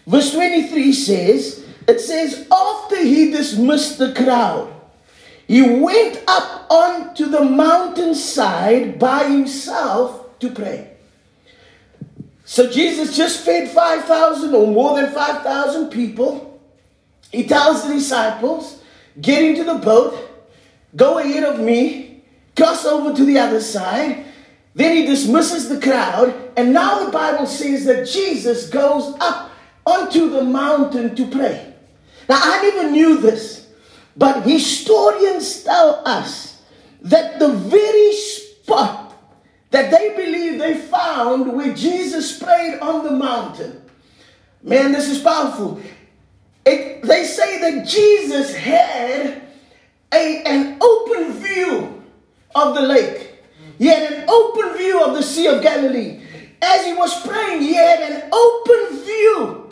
Verse 0.08 0.32
23 0.32 0.94
says, 0.94 1.61
it 1.88 2.00
says, 2.00 2.48
after 2.52 2.98
he 3.04 3.32
dismissed 3.32 3.98
the 3.98 4.14
crowd, 4.14 4.74
he 5.48 5.62
went 5.62 6.24
up 6.28 6.68
onto 6.70 7.26
the 7.26 7.44
mountainside 7.44 8.98
by 8.98 9.26
himself 9.26 10.40
to 10.40 10.50
pray. 10.50 10.94
So 12.46 12.70
Jesus 12.70 13.16
just 13.16 13.46
fed 13.46 13.70
5,000 13.70 14.54
or 14.54 14.68
more 14.68 14.96
than 15.00 15.12
5,000 15.12 15.90
people. 15.90 16.60
He 17.32 17.48
tells 17.48 17.88
the 17.88 17.94
disciples, 17.94 18.82
get 19.20 19.44
into 19.44 19.64
the 19.64 19.76
boat, 19.76 20.18
go 20.96 21.20
ahead 21.20 21.44
of 21.44 21.60
me, 21.60 22.24
cross 22.56 22.86
over 22.86 23.16
to 23.16 23.26
the 23.26 23.40
other 23.40 23.62
side. 23.62 24.26
Then 24.74 24.96
he 24.96 25.06
dismisses 25.06 25.68
the 25.68 25.82
crowd, 25.82 26.34
and 26.56 26.74
now 26.74 27.06
the 27.06 27.12
Bible 27.12 27.46
says 27.46 27.86
that 27.86 28.08
Jesus 28.08 28.70
goes 28.70 29.16
up 29.20 29.52
onto 29.86 30.30
the 30.30 30.44
mountain 30.44 31.16
to 31.16 31.28
pray. 31.28 31.71
Now, 32.32 32.40
I 32.42 32.62
never 32.62 32.90
knew 32.90 33.18
this, 33.18 33.68
but 34.16 34.44
historians 34.44 35.66
tell 35.66 36.02
us 36.08 36.62
that 37.02 37.40
the 37.40 37.50
very 37.50 38.14
spot 38.14 39.14
that 39.72 39.92
they 39.92 40.16
believe 40.16 40.58
they 40.58 40.76
found 40.76 41.52
where 41.52 41.74
Jesus 41.74 42.40
prayed 42.42 42.80
on 42.80 43.04
the 43.04 43.12
mountain, 43.12 43.82
man, 44.64 44.94
this 44.94 45.10
is 45.10 45.20
powerful. 45.20 45.82
It, 46.66 47.04
they 47.04 47.26
say 47.26 47.60
that 47.70 47.86
Jesus 47.86 48.56
had 48.56 49.42
a, 50.14 50.44
an 50.46 50.78
open 50.80 51.34
view 51.34 52.02
of 52.56 52.76
the 52.76 52.82
lake. 52.82 53.30
He 53.78 53.88
had 53.88 54.10
an 54.10 54.30
open 54.30 54.78
view 54.78 55.04
of 55.04 55.16
the 55.16 55.24
Sea 55.24 55.48
of 55.48 55.62
Galilee. 55.62 56.22
As 56.62 56.86
he 56.86 56.94
was 56.94 57.28
praying, 57.28 57.62
he 57.62 57.74
had 57.74 58.00
an 58.00 58.30
open 58.32 59.04
view 59.04 59.71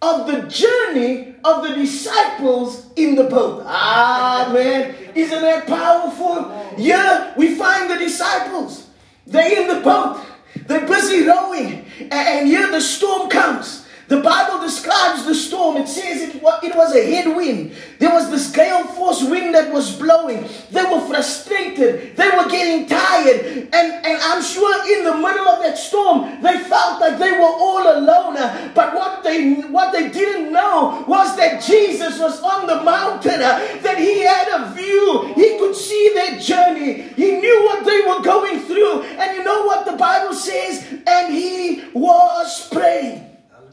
of 0.00 0.26
the 0.26 0.42
journey 0.48 1.34
of 1.44 1.62
the 1.62 1.74
disciples 1.74 2.86
in 2.96 3.14
the 3.14 3.24
boat. 3.24 3.64
Man, 3.64 4.94
isn't 5.14 5.40
that 5.40 5.66
powerful? 5.66 6.74
Yeah, 6.76 7.34
we 7.36 7.54
find 7.54 7.90
the 7.90 7.98
disciples. 7.98 8.88
They're 9.26 9.62
in 9.62 9.68
the 9.68 9.80
boat, 9.82 10.24
they're 10.66 10.86
busy 10.86 11.26
rowing, 11.26 11.84
and 12.10 12.46
here 12.46 12.70
the 12.70 12.80
storm 12.80 13.28
comes. 13.28 13.86
The 14.08 14.22
Bible 14.22 14.60
describes 14.60 15.26
the 15.26 15.34
storm. 15.34 15.76
It 15.76 15.86
says 15.86 16.22
it, 16.22 16.36
it 16.36 16.74
was 16.74 16.96
a 16.96 17.04
headwind. 17.14 17.76
There 17.98 18.10
was 18.10 18.30
this 18.30 18.50
gale 18.50 18.84
force 18.84 19.22
wind 19.22 19.54
that 19.54 19.70
was 19.70 19.94
blowing. 19.96 20.48
They 20.70 20.82
were 20.82 21.00
frustrated. 21.00 21.57
They 21.78 22.30
were 22.36 22.48
getting 22.48 22.86
tired. 22.86 23.68
And, 23.72 24.06
and 24.06 24.22
I'm 24.22 24.42
sure 24.42 24.98
in 24.98 25.04
the 25.04 25.14
middle 25.14 25.48
of 25.48 25.62
that 25.62 25.78
storm, 25.78 26.42
they 26.42 26.58
felt 26.64 27.00
like 27.00 27.18
they 27.18 27.32
were 27.32 27.38
all 27.38 27.82
alone. 27.82 28.34
But 28.74 28.94
what 28.94 29.22
they, 29.22 29.54
what 29.62 29.92
they 29.92 30.10
didn't 30.10 30.52
know 30.52 31.04
was 31.06 31.36
that 31.36 31.62
Jesus 31.62 32.18
was 32.18 32.42
on 32.42 32.66
the 32.66 32.82
mountain, 32.82 33.40
that 33.40 33.98
he 33.98 34.20
had 34.20 34.48
a 34.48 34.74
view. 34.74 35.32
He 35.34 35.58
could 35.58 35.74
see 35.74 36.10
their 36.14 36.38
journey. 36.38 37.02
He 37.14 37.38
knew 37.40 37.64
what 37.64 37.84
they 37.84 38.00
were 38.00 38.22
going 38.22 38.60
through. 38.60 39.02
And 39.02 39.36
you 39.36 39.44
know 39.44 39.64
what 39.64 39.84
the 39.86 39.96
Bible 39.96 40.34
says? 40.34 40.86
And 41.06 41.32
he 41.32 41.84
was 41.94 42.68
praying. 42.70 43.24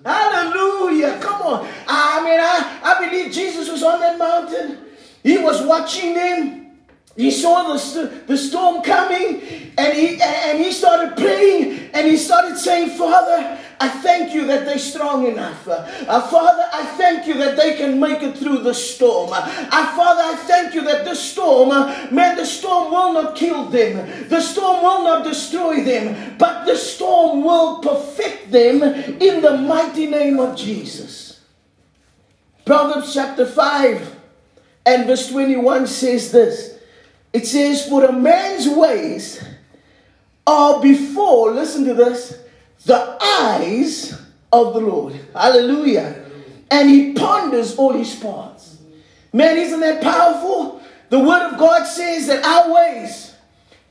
Hallelujah. 0.06 1.18
Come 1.20 1.42
on. 1.42 1.68
I 1.88 2.24
mean, 2.24 2.40
I, 2.40 2.80
I 2.84 3.10
believe 3.10 3.32
Jesus 3.34 3.70
was 3.70 3.82
on 3.82 4.00
that 4.02 4.20
mountain. 4.20 4.78
He 5.24 5.40
was 5.40 5.66
watching 5.66 6.14
them. 6.14 6.65
He 7.16 7.32
saw 7.32 7.74
the, 7.74 8.24
the 8.28 8.38
storm 8.38 8.84
coming 8.84 9.42
and 9.78 9.94
he, 9.94 10.22
and 10.22 10.60
he 10.60 10.72
started 10.74 11.16
praying 11.16 11.90
and 11.94 12.06
he 12.06 12.18
started 12.18 12.58
saying, 12.58 12.90
Father, 12.98 13.58
I 13.80 13.88
thank 13.88 14.34
you 14.34 14.48
that 14.48 14.66
they're 14.66 14.78
strong 14.78 15.26
enough. 15.26 15.66
Uh, 15.68 16.22
Father, 16.28 16.70
I 16.74 16.86
thank 16.98 17.26
you 17.26 17.36
that 17.36 17.56
they 17.56 17.76
can 17.76 18.00
make 18.02 18.22
it 18.22 18.38
through 18.38 18.60
the 18.60 18.74
storm. 18.74 19.30
Uh, 19.32 19.42
Father, 19.96 20.24
I 20.24 20.36
thank 20.46 20.74
you 20.74 20.82
that 20.84 21.06
the 21.06 21.16
storm, 21.16 21.72
uh, 21.72 22.08
man, 22.12 22.36
the 22.36 22.46
storm 22.46 22.92
will 22.92 23.14
not 23.14 23.36
kill 23.36 23.70
them. 23.70 24.28
The 24.28 24.42
storm 24.42 24.84
will 24.84 25.04
not 25.04 25.24
destroy 25.24 25.84
them, 25.84 26.36
but 26.38 26.66
the 26.66 26.76
storm 26.76 27.44
will 27.44 27.80
perfect 27.80 28.52
them 28.52 28.84
in 28.84 29.42
the 29.42 29.58
mighty 29.58 30.08
name 30.08 30.40
of 30.40 30.58
Jesus. 30.58 31.40
Proverbs 32.66 33.14
chapter 33.14 33.46
5 33.46 34.16
and 34.86 35.06
verse 35.06 35.30
21 35.30 35.88
says 35.88 36.32
this. 36.32 36.75
It 37.36 37.46
says, 37.46 37.86
For 37.90 38.06
a 38.06 38.14
man's 38.14 38.66
ways 38.66 39.44
are 40.48 40.82
before, 40.82 41.52
listen 41.52 41.84
to 41.84 41.94
this, 41.94 42.40
the 42.86 43.18
eyes 43.22 44.14
of 44.54 44.74
the 44.74 44.80
Lord. 44.80 45.20
Hallelujah. 45.34 46.24
And 46.72 46.90
he 46.90 47.12
ponders 47.12 47.76
all 47.76 47.92
his 47.92 48.16
paths. 48.16 48.78
Man, 49.34 49.58
isn't 49.58 49.82
that 49.82 50.02
powerful? 50.02 50.82
The 51.10 51.20
word 51.20 51.52
of 51.52 51.60
God 51.60 51.84
says 51.84 52.28
that 52.28 52.46
our 52.46 52.74
ways, 52.74 53.36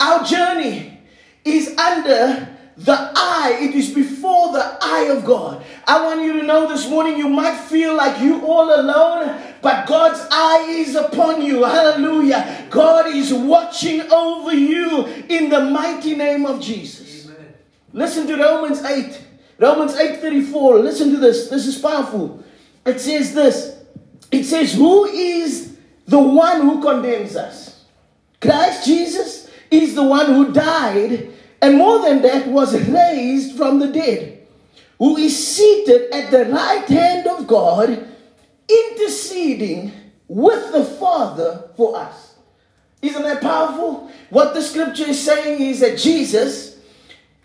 our 0.01 0.25
journey 0.25 0.99
is 1.45 1.77
under 1.77 2.49
the 2.79 3.13
eye, 3.15 3.59
it 3.61 3.75
is 3.75 3.91
before 3.91 4.53
the 4.53 4.79
eye 4.81 5.09
of 5.11 5.23
God. 5.27 5.63
I 5.87 6.03
want 6.03 6.23
you 6.23 6.41
to 6.41 6.47
know 6.47 6.67
this 6.67 6.89
morning 6.89 7.19
you 7.19 7.29
might 7.29 7.57
feel 7.57 7.95
like 7.95 8.23
you 8.23 8.45
all 8.47 8.75
alone, 8.75 9.39
but 9.64 9.87
God's 9.87 10.25
eye 10.30 10.66
is 10.68 10.94
upon 10.94 11.42
you. 11.42 11.64
Hallelujah. 11.64 12.68
God 12.71 13.06
is 13.09 13.35
watching 13.35 14.02
over 14.12 14.54
you 14.54 15.06
in 15.28 15.49
the 15.49 15.61
mighty 15.62 16.14
name 16.14 16.47
of 16.47 16.61
Jesus. 16.61 17.25
Amen. 17.25 17.54
Listen 17.92 18.26
to 18.28 18.37
Romans 18.37 18.85
8. 18.85 19.21
Romans 19.59 19.94
8:34. 19.94 20.83
Listen 20.83 21.11
to 21.11 21.16
this. 21.16 21.49
This 21.49 21.66
is 21.66 21.78
powerful. 21.78 22.44
It 22.87 23.00
says 23.00 23.35
this. 23.35 23.76
It 24.30 24.44
says, 24.44 24.75
Who 24.75 25.06
is 25.06 25.76
the 26.06 26.21
one 26.21 26.61
who 26.61 26.83
condemns 26.83 27.35
us? 27.35 27.85
Christ 28.40 28.85
Jesus 28.87 29.49
is 29.71 29.94
the 29.94 30.04
one 30.04 30.26
who 30.26 30.52
died 30.52 31.30
and 31.64 31.78
more 31.78 32.00
than 32.00 32.21
that, 32.21 32.47
was 32.49 32.78
raised 32.88 33.56
from 33.56 33.78
the 33.78 33.88
dead, 33.88 34.47
who 34.99 35.16
is 35.16 35.35
seated 35.56 36.12
at 36.12 36.30
the 36.30 36.44
right 36.52 36.87
hand 36.87 37.26
of 37.26 37.47
God, 37.47 38.06
interceding 38.68 39.92
with 40.28 40.73
the 40.73 40.85
Father 40.85 41.68
for 41.76 41.97
us. 41.97 42.35
Isn't 43.02 43.23
that 43.23 43.42
powerful? 43.42 44.11
What 44.30 44.54
the 44.54 44.62
scripture 44.62 45.09
is 45.09 45.23
saying 45.23 45.61
is 45.61 45.80
that 45.80 45.99
Jesus, 45.99 46.78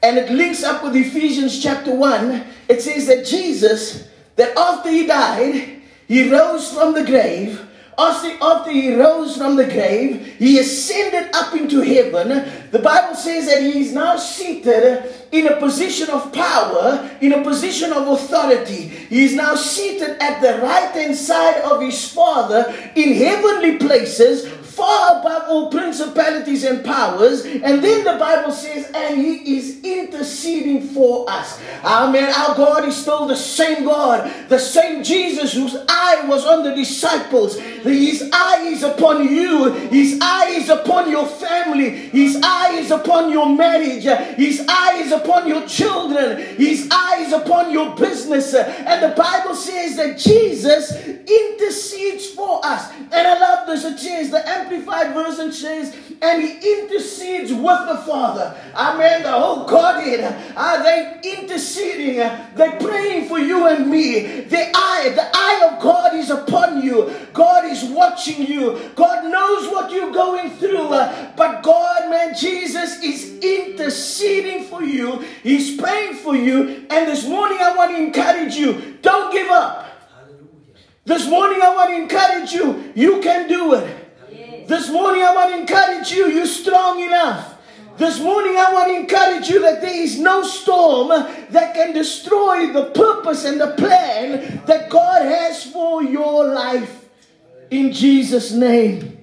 and 0.02 0.18
it 0.18 0.32
links 0.32 0.64
up 0.64 0.84
with 0.84 0.96
Ephesians 0.96 1.62
chapter 1.62 1.94
1, 1.94 2.46
it 2.70 2.82
says 2.82 3.08
that 3.08 3.26
Jesus, 3.26 4.08
that 4.38 4.58
after 4.58 4.90
he 4.90 5.06
died, 5.06 5.82
he 6.08 6.32
rose 6.32 6.74
from 6.74 6.94
the 6.94 7.04
grave 7.04 7.69
after 8.00 8.72
he 8.72 8.96
rose 8.96 9.36
from 9.36 9.58
the 9.58 9.66
grave, 9.66 10.36
he 10.38 10.60
ascended 10.60 11.30
up 11.36 11.54
into 11.54 11.82
heaven. 11.82 12.30
The 12.72 12.80
Bible 12.80 13.16
says 13.16 13.48
that 13.48 13.62
he 13.62 13.82
is 13.82 13.94
now 13.94 14.16
seated 14.16 15.14
in 15.32 15.48
a 15.48 15.58
position 15.58 16.10
of 16.10 16.32
power, 16.32 17.10
in 17.22 17.34
a 17.34 17.44
position 17.44 17.92
of 17.92 18.08
authority. 18.08 18.88
He 18.88 19.26
is 19.26 19.36
now 19.36 19.56
seated 19.56 20.18
at 20.22 20.42
the 20.42 20.62
right 20.62 20.92
hand 20.92 21.16
side 21.16 21.62
of 21.64 21.82
his 21.82 22.12
Father 22.12 22.74
in 22.96 23.14
heavenly 23.14 23.78
places, 23.78 24.46
far 24.80 25.20
above 25.20 25.50
all 25.50 25.70
principalities 25.70 26.64
and 26.64 26.84
powers. 26.86 27.44
And 27.44 27.84
then 27.84 28.06
the 28.06 28.18
Bible 28.18 28.52
says, 28.52 28.90
and 28.96 29.20
he 29.20 29.58
is 29.58 29.84
interceding 29.84 30.88
for 30.88 31.30
us. 31.30 31.62
Amen. 31.84 32.34
Our 32.34 32.56
God 32.56 32.88
is 32.88 32.96
still 32.96 33.28
the 33.28 33.36
same 33.36 33.84
God, 33.84 34.32
the 34.48 34.58
same 34.58 35.04
Jesus 35.04 35.54
whose 35.54 35.76
eye 35.90 36.26
was 36.28 36.46
on 36.46 36.64
the 36.64 36.74
disciples. 36.74 37.60
His 37.60 38.30
eye 38.32 38.68
is 38.68 38.84
upon 38.84 39.28
you, 39.28 39.72
his 39.90 40.18
eye 40.22 40.52
is 40.52 40.70
upon 40.70 41.10
your 41.12 41.28
family, 41.28 41.90
his 41.90 42.40
eye 42.42 42.78
is 42.80 42.92
upon 42.92 43.32
your 43.32 43.54
marriage, 43.56 44.04
his 44.38 44.66
eye 44.68 45.02
is 45.04 45.12
upon 45.12 45.48
your 45.48 45.68
children, 45.68 46.38
his 46.56 46.88
eye 46.92 47.24
is 47.26 47.34
upon 47.34 47.72
your 47.72 47.96
business. 47.96 48.54
And 48.54 49.04
the 49.04 49.16
Bible 49.16 49.56
says 49.56 49.98
that 49.98 50.18
Jesus 50.18 50.92
intercedes 51.06 52.28
for 52.28 52.62
us. 52.64 52.92
And 53.12 53.28
I 53.28 53.40
love 53.40 53.68
this. 53.68 53.84
It 53.84 54.00
says 54.00 54.30
the 54.30 54.48
Amplified 54.70 55.14
Version 55.14 55.52
says, 55.52 55.96
and 56.22 56.44
he 56.44 56.80
intercedes 56.80 57.52
with 57.52 57.64
the 57.64 58.04
Father. 58.06 58.56
Amen. 58.76 59.24
The 59.24 59.32
whole 59.32 59.66
Godhead 59.66 60.56
are 60.56 60.84
they 60.84 61.20
interceding? 61.24 62.20
Uh, 62.20 62.52
They're 62.56 62.80
praying 62.80 63.28
for 63.28 63.40
you 63.40 63.66
and 63.66 63.90
me. 63.90 64.42
The 64.42 64.70
eye, 64.76 65.12
the 65.16 65.30
eye 65.34 65.72
of 65.72 65.82
God 65.82 66.16
is 66.16 66.30
upon 66.30 66.84
you. 66.84 67.12
God 67.34 67.66
is 67.66 67.84
watching 67.86 68.46
you. 68.46 68.92
God 68.96 69.32
knows 69.32 69.72
what 69.72 69.92
you're 69.92 70.12
going 70.12 70.52
through. 70.52 70.90
Uh, 70.90 71.32
but 71.36 71.64
God, 71.64 72.10
man, 72.10 72.36
Jesus 72.36 73.02
is 73.02 73.40
interceding 73.40 74.66
for 74.66 74.84
you. 74.84 75.26
He's 75.42 75.78
praying 75.78 76.16
for 76.16 76.36
you. 76.36 76.86
And 76.90 77.08
this 77.08 77.28
morning 77.28 77.58
I 77.60 77.76
want 77.76 77.92
to 77.92 77.98
encourage 77.98 78.56
you. 78.56 78.98
Don't 79.02 79.34
give 79.34 79.50
up. 79.50 79.88
This 81.06 81.28
morning 81.28 81.60
I 81.60 81.74
want 81.74 81.90
to 81.90 81.96
encourage 81.96 82.52
you. 82.52 82.92
You 82.94 83.20
can 83.22 83.48
do 83.48 83.74
it. 83.74 84.09
This 84.70 84.88
morning, 84.88 85.24
I 85.24 85.34
want 85.34 85.52
to 85.52 85.62
encourage 85.62 86.12
you, 86.12 86.28
you're 86.28 86.46
strong 86.46 87.02
enough. 87.02 87.56
This 87.98 88.20
morning, 88.20 88.56
I 88.56 88.72
want 88.72 88.90
to 88.90 88.98
encourage 88.98 89.50
you 89.50 89.62
that 89.62 89.82
there 89.82 90.00
is 90.00 90.20
no 90.20 90.44
storm 90.44 91.08
that 91.08 91.74
can 91.74 91.92
destroy 91.92 92.72
the 92.72 92.92
purpose 92.92 93.46
and 93.46 93.60
the 93.60 93.72
plan 93.72 94.62
that 94.68 94.92
God 94.92 95.24
has 95.24 95.64
for 95.64 96.04
your 96.04 96.46
life. 96.54 97.10
In 97.72 97.92
Jesus' 97.92 98.52
name. 98.52 99.18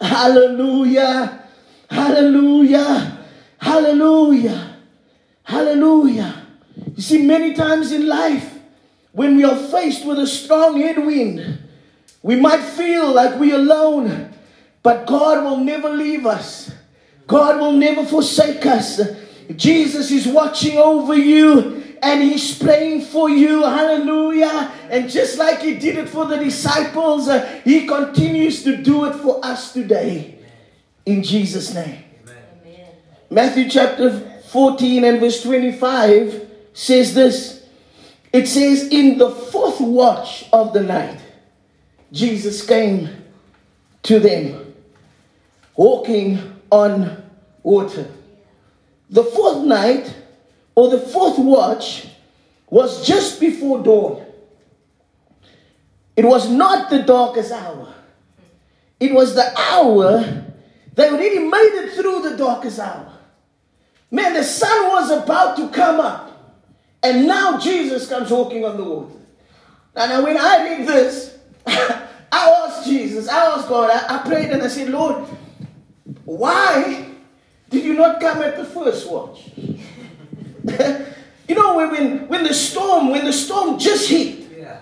Hallelujah. 0.00 1.42
Hallelujah. 1.90 3.18
Hallelujah. 3.60 4.76
Hallelujah. 5.42 6.46
You 6.94 7.02
see, 7.02 7.26
many 7.26 7.52
times 7.52 7.90
in 7.90 8.06
life, 8.06 8.54
when 9.10 9.34
we 9.34 9.42
are 9.42 9.56
faced 9.56 10.06
with 10.06 10.20
a 10.20 10.26
strong 10.28 10.80
headwind, 10.80 11.64
we 12.22 12.36
might 12.36 12.62
feel 12.62 13.12
like 13.12 13.40
we're 13.40 13.56
alone. 13.56 14.34
But 14.82 15.06
God 15.06 15.44
will 15.44 15.58
never 15.58 15.90
leave 15.90 16.26
us. 16.26 16.72
God 17.26 17.60
will 17.60 17.72
never 17.72 18.04
forsake 18.04 18.64
us. 18.66 19.00
Jesus 19.54 20.10
is 20.10 20.26
watching 20.26 20.78
over 20.78 21.14
you 21.14 21.82
and 22.02 22.22
he's 22.22 22.56
praying 22.58 23.02
for 23.02 23.28
you. 23.28 23.62
Hallelujah. 23.62 24.72
And 24.90 25.10
just 25.10 25.38
like 25.38 25.60
he 25.60 25.74
did 25.74 25.98
it 25.98 26.08
for 26.08 26.26
the 26.26 26.38
disciples, 26.38 27.28
uh, 27.28 27.60
he 27.64 27.86
continues 27.86 28.62
to 28.64 28.76
do 28.76 29.06
it 29.06 29.14
for 29.16 29.44
us 29.44 29.72
today. 29.72 30.38
In 31.04 31.22
Jesus' 31.22 31.74
name. 31.74 32.04
Amen. 32.26 32.86
Matthew 33.30 33.68
chapter 33.68 34.20
14 34.48 35.04
and 35.04 35.20
verse 35.20 35.42
25 35.42 36.48
says 36.72 37.14
this 37.14 37.58
it 38.32 38.46
says, 38.46 38.88
In 38.88 39.18
the 39.18 39.30
fourth 39.30 39.80
watch 39.80 40.44
of 40.52 40.72
the 40.72 40.82
night, 40.82 41.18
Jesus 42.12 42.64
came 42.66 43.24
to 44.02 44.20
them 44.20 44.67
walking 45.78 46.60
on 46.70 47.22
water. 47.62 48.10
The 49.10 49.22
fourth 49.22 49.64
night, 49.64 50.14
or 50.74 50.90
the 50.90 50.98
fourth 50.98 51.38
watch, 51.38 52.08
was 52.68 53.06
just 53.06 53.40
before 53.40 53.82
dawn. 53.82 54.26
It 56.16 56.24
was 56.24 56.50
not 56.50 56.90
the 56.90 57.04
darkest 57.04 57.52
hour. 57.52 57.94
It 58.98 59.12
was 59.12 59.36
the 59.36 59.56
hour 59.56 60.44
they 60.94 61.08
already 61.08 61.38
made 61.38 61.84
it 61.84 61.92
through 61.92 62.28
the 62.28 62.36
darkest 62.36 62.80
hour. 62.80 63.12
Man, 64.10 64.34
the 64.34 64.42
sun 64.42 64.88
was 64.88 65.12
about 65.12 65.56
to 65.58 65.68
come 65.68 66.00
up, 66.00 66.58
and 67.04 67.28
now 67.28 67.56
Jesus 67.56 68.08
comes 68.08 68.32
walking 68.32 68.64
on 68.64 68.76
the 68.76 68.82
water. 68.82 69.14
And 69.94 70.10
now 70.10 70.24
when 70.24 70.36
I 70.36 70.64
read 70.64 70.88
this, 70.88 71.38
I 71.66 72.02
asked 72.32 72.84
Jesus, 72.84 73.28
I 73.28 73.46
asked 73.54 73.68
God, 73.68 73.90
I, 73.92 74.16
I 74.16 74.28
prayed 74.28 74.50
and 74.50 74.60
I 74.60 74.66
said, 74.66 74.88
Lord, 74.88 75.24
why 76.28 77.06
did 77.70 77.84
you 77.86 77.94
not 77.94 78.20
come 78.20 78.42
at 78.42 78.58
the 78.58 78.64
first 78.64 79.10
watch? 79.10 79.50
you 79.56 81.54
know, 81.54 81.76
when, 81.76 82.28
when 82.28 82.44
the 82.44 82.52
storm, 82.52 83.08
when 83.08 83.24
the 83.24 83.32
storm 83.32 83.78
just 83.78 84.10
hit, 84.10 84.46
yeah. 84.58 84.80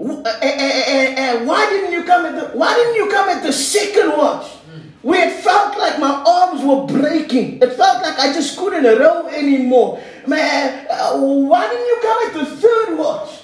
uh, 0.00 0.04
uh, 0.04 0.26
uh, 0.26 1.44
why 1.44 1.68
didn't 1.70 1.92
you 1.92 2.02
come 2.02 2.26
at 2.26 2.34
the 2.34 2.58
why 2.58 2.74
didn't 2.74 2.96
you 2.96 3.08
come 3.08 3.28
at 3.28 3.44
the 3.44 3.52
second 3.52 4.10
watch? 4.18 4.46
Mm. 4.46 4.82
Where 5.02 5.28
it 5.28 5.34
felt 5.44 5.78
like 5.78 6.00
my 6.00 6.20
arms 6.26 6.64
were 6.64 6.84
breaking. 6.84 7.62
It 7.62 7.74
felt 7.74 8.02
like 8.02 8.18
I 8.18 8.32
just 8.32 8.58
couldn't 8.58 8.82
row 8.82 9.28
anymore. 9.28 10.02
Man, 10.26 10.86
uh, 10.90 11.16
why 11.20 11.68
didn't 11.68 11.86
you 11.86 11.98
come 12.02 12.26
at 12.26 12.34
the 12.34 12.56
third 12.56 12.98
watch? 12.98 13.41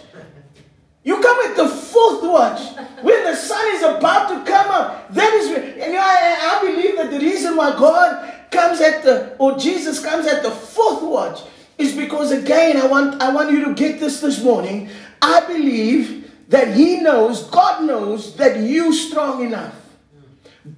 You 1.08 1.18
come 1.22 1.38
at 1.48 1.56
the 1.56 1.66
fourth 1.66 2.22
watch 2.22 2.60
when 3.00 3.24
the 3.24 3.34
sun 3.34 3.66
is 3.76 3.82
about 3.82 4.28
to 4.28 4.44
come 4.44 4.70
up. 4.70 5.10
That 5.14 5.32
is, 5.32 5.56
and 5.56 5.76
you 5.78 5.92
know, 5.94 6.00
I, 6.00 6.60
I 6.60 6.70
believe 6.70 6.96
that 6.98 7.10
the 7.10 7.18
reason 7.18 7.56
why 7.56 7.70
God 7.70 8.30
comes 8.50 8.82
at 8.82 9.02
the, 9.04 9.34
or 9.38 9.56
Jesus 9.56 10.04
comes 10.04 10.26
at 10.26 10.42
the 10.42 10.50
fourth 10.50 11.02
watch 11.02 11.40
is 11.78 11.96
because 11.96 12.30
again, 12.30 12.76
I 12.76 12.86
want, 12.86 13.22
I 13.22 13.32
want 13.32 13.52
you 13.52 13.64
to 13.64 13.74
get 13.74 14.00
this 14.00 14.20
this 14.20 14.44
morning. 14.44 14.90
I 15.22 15.46
believe 15.46 16.30
that 16.50 16.76
He 16.76 17.00
knows, 17.00 17.44
God 17.44 17.86
knows 17.86 18.36
that 18.36 18.58
you 18.58 18.92
strong 18.92 19.42
enough. 19.42 19.76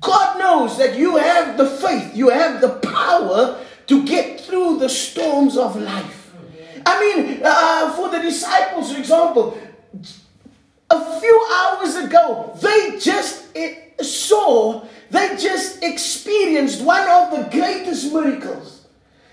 God 0.01 0.39
knows 0.39 0.79
that 0.79 0.97
you 0.97 1.17
have 1.17 1.59
the 1.59 1.67
faith, 1.67 2.15
you 2.15 2.29
have 2.29 2.61
the 2.61 2.77
power 2.89 3.59
to 3.89 4.07
get 4.07 4.43
through 4.43 4.79
the 4.79 4.89
storms 4.89 5.57
of 5.57 5.75
life. 5.75 6.33
I 6.87 7.01
mean, 7.01 7.41
uh, 7.45 7.91
for 7.97 8.11
the 8.11 8.21
disciples, 8.21 8.93
for 8.93 8.99
example, 9.01 9.61
a 10.91 11.21
few 11.21 11.49
hours 11.53 11.97
ago, 11.97 12.57
they 12.61 12.99
just 12.99 13.57
saw, 14.03 14.85
they 15.11 15.37
just 15.37 15.83
experienced 15.83 16.83
one 16.83 17.09
of 17.09 17.31
the 17.31 17.49
greatest 17.51 18.13
miracles. 18.13 18.87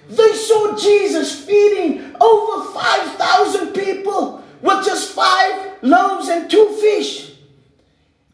They 0.10 0.34
saw 0.34 0.78
Jesus 0.78 1.44
feeding 1.46 2.16
over 2.22 2.74
5,000 2.74 3.74
people 3.74 4.44
with 4.62 4.86
just 4.86 5.14
five 5.14 5.78
loaves 5.82 6.30
and 6.30 6.50
two 6.50 6.68
fish. 6.80 7.34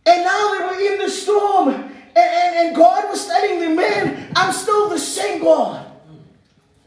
And 0.05 0.23
now 0.23 0.53
they 0.53 0.65
were 0.65 0.93
in 0.93 0.99
the 0.99 1.09
storm, 1.09 1.69
and, 1.69 1.91
and, 2.15 2.55
and 2.67 2.75
God 2.75 3.09
was 3.09 3.25
telling 3.25 3.59
them, 3.59 3.75
Man, 3.75 4.31
I'm 4.36 4.51
still 4.51 4.89
the 4.89 4.99
same 4.99 5.41
God. 5.41 5.92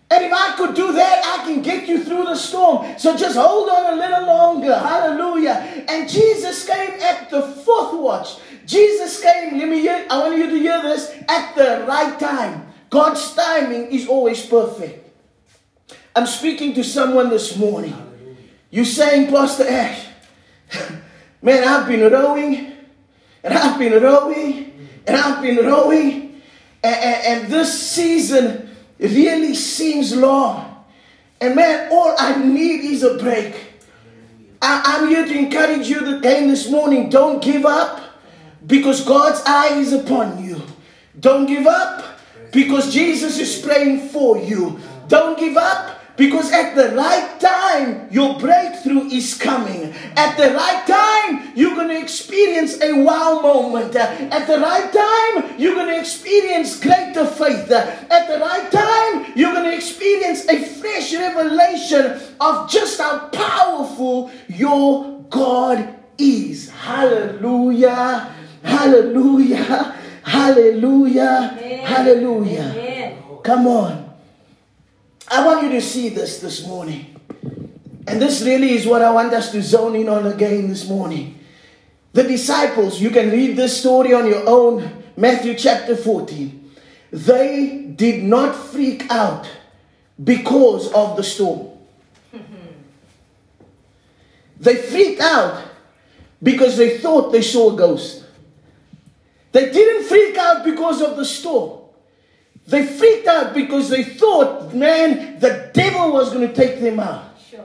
And 0.08 0.24
if 0.24 0.32
I 0.32 0.54
could 0.56 0.74
do 0.74 0.92
that, 0.92 1.40
I 1.40 1.44
can 1.44 1.62
get 1.62 1.88
you 1.88 2.02
through 2.04 2.24
the 2.24 2.36
storm. 2.36 2.96
So 2.96 3.16
just 3.16 3.36
hold 3.36 3.68
on 3.68 3.94
a 3.94 3.96
little 3.96 4.26
longer. 4.26 4.78
Hallelujah. 4.78 5.84
And 5.88 6.08
Jesus 6.08 6.64
came 6.64 7.00
at 7.00 7.28
the 7.28 7.42
fourth 7.42 7.94
watch. 7.94 8.38
Jesus 8.66 9.20
came, 9.20 9.58
let 9.58 9.68
me 9.68 9.80
hear, 9.80 10.06
I 10.08 10.18
want 10.18 10.38
you 10.38 10.48
to 10.48 10.58
hear 10.58 10.80
this, 10.82 11.12
at 11.28 11.54
the 11.56 11.84
right 11.88 12.18
time. 12.20 12.68
God's 12.88 13.34
timing 13.34 13.90
is 13.90 14.06
always 14.06 14.44
perfect. 14.46 15.02
I'm 16.14 16.26
speaking 16.26 16.72
to 16.74 16.84
someone 16.84 17.28
this 17.28 17.56
morning. 17.56 17.94
You're 18.70 18.84
saying, 18.84 19.30
Pastor 19.30 19.68
Ash, 19.68 20.06
man, 21.42 21.66
I've 21.66 21.86
been 21.88 22.10
rowing, 22.12 22.74
and 23.42 23.54
I've 23.54 23.78
been 23.78 24.02
rowing, 24.02 24.88
and 25.06 25.16
I've 25.16 25.42
been 25.42 25.64
rowing, 25.64 26.40
and, 26.82 26.94
and, 26.96 27.42
and 27.42 27.52
this 27.52 27.90
season 27.90 28.65
really 28.98 29.54
seems 29.54 30.14
long. 30.14 30.84
And 31.40 31.54
man, 31.54 31.88
all 31.92 32.14
I 32.18 32.42
need 32.42 32.84
is 32.84 33.02
a 33.02 33.18
break. 33.18 33.54
I, 34.62 34.98
am 35.00 35.08
here 35.08 35.24
to 35.26 35.38
encourage 35.38 35.88
you 35.88 36.16
again 36.16 36.48
this 36.48 36.70
morning. 36.70 37.10
Don't 37.10 37.42
give 37.42 37.66
up 37.66 38.00
because 38.66 39.04
God's 39.04 39.42
eye 39.46 39.78
is 39.78 39.92
upon 39.92 40.42
you. 40.42 40.62
Don't 41.20 41.46
give 41.46 41.66
up 41.66 42.18
because 42.52 42.92
Jesus 42.92 43.38
is 43.38 43.60
praying 43.60 44.08
for 44.08 44.38
you. 44.38 44.78
Don't 45.08 45.38
give 45.38 45.56
up 45.56 45.95
because 46.16 46.50
at 46.52 46.74
the 46.74 46.94
right 46.96 47.38
time, 47.40 48.08
your 48.10 48.38
breakthrough 48.38 49.04
is 49.08 49.34
coming. 49.34 49.92
At 50.16 50.36
the 50.36 50.54
right 50.54 50.86
time, 50.86 51.52
you're 51.54 51.74
going 51.74 51.88
to 51.88 52.00
experience 52.00 52.80
a 52.80 52.92
wow 53.02 53.40
moment. 53.40 53.94
At 53.96 54.46
the 54.46 54.58
right 54.58 54.92
time, 54.92 55.58
you're 55.58 55.74
going 55.74 55.88
to 55.94 56.00
experience 56.00 56.80
greater 56.80 57.26
faith. 57.26 57.70
At 57.70 58.28
the 58.28 58.38
right 58.38 58.70
time, 58.72 59.32
you're 59.36 59.52
going 59.52 59.70
to 59.70 59.76
experience 59.76 60.48
a 60.48 60.64
fresh 60.64 61.12
revelation 61.12 62.18
of 62.40 62.70
just 62.70 62.98
how 62.98 63.28
powerful 63.28 64.30
your 64.48 65.20
God 65.28 65.94
is. 66.16 66.70
Hallelujah. 66.70 68.32
Hallelujah. 68.62 69.96
Hallelujah. 70.22 71.56
Amen. 71.58 71.86
Hallelujah. 71.86 72.72
Amen. 72.74 73.18
Come 73.44 73.66
on. 73.66 74.05
I 75.28 75.44
want 75.44 75.64
you 75.64 75.70
to 75.70 75.80
see 75.80 76.08
this 76.08 76.40
this 76.40 76.66
morning. 76.66 77.20
And 78.06 78.22
this 78.22 78.42
really 78.42 78.72
is 78.72 78.86
what 78.86 79.02
I 79.02 79.10
want 79.10 79.32
us 79.32 79.50
to 79.52 79.62
zone 79.62 79.96
in 79.96 80.08
on 80.08 80.26
again 80.26 80.68
this 80.68 80.88
morning. 80.88 81.40
The 82.12 82.22
disciples, 82.22 83.00
you 83.00 83.10
can 83.10 83.30
read 83.30 83.56
this 83.56 83.78
story 83.78 84.14
on 84.14 84.26
your 84.26 84.48
own, 84.48 85.02
Matthew 85.16 85.54
chapter 85.54 85.96
14. 85.96 86.70
They 87.10 87.92
did 87.96 88.22
not 88.22 88.54
freak 88.54 89.10
out 89.10 89.50
because 90.22 90.92
of 90.92 91.16
the 91.16 91.24
storm. 91.24 91.76
they 94.60 94.76
freaked 94.76 95.20
out 95.20 95.64
because 96.42 96.76
they 96.76 96.98
thought 96.98 97.32
they 97.32 97.42
saw 97.42 97.74
a 97.74 97.76
ghost. 97.76 98.24
They 99.50 99.72
didn't 99.72 100.04
freak 100.04 100.36
out 100.36 100.64
because 100.64 101.02
of 101.02 101.16
the 101.16 101.24
storm. 101.24 101.85
They 102.66 102.84
freaked 102.84 103.28
out 103.28 103.54
because 103.54 103.88
they 103.88 104.02
thought, 104.02 104.74
man, 104.74 105.38
the 105.38 105.70
devil 105.72 106.12
was 106.12 106.32
going 106.32 106.48
to 106.48 106.54
take 106.54 106.80
them 106.80 106.98
out. 106.98 107.24
Sure. 107.48 107.64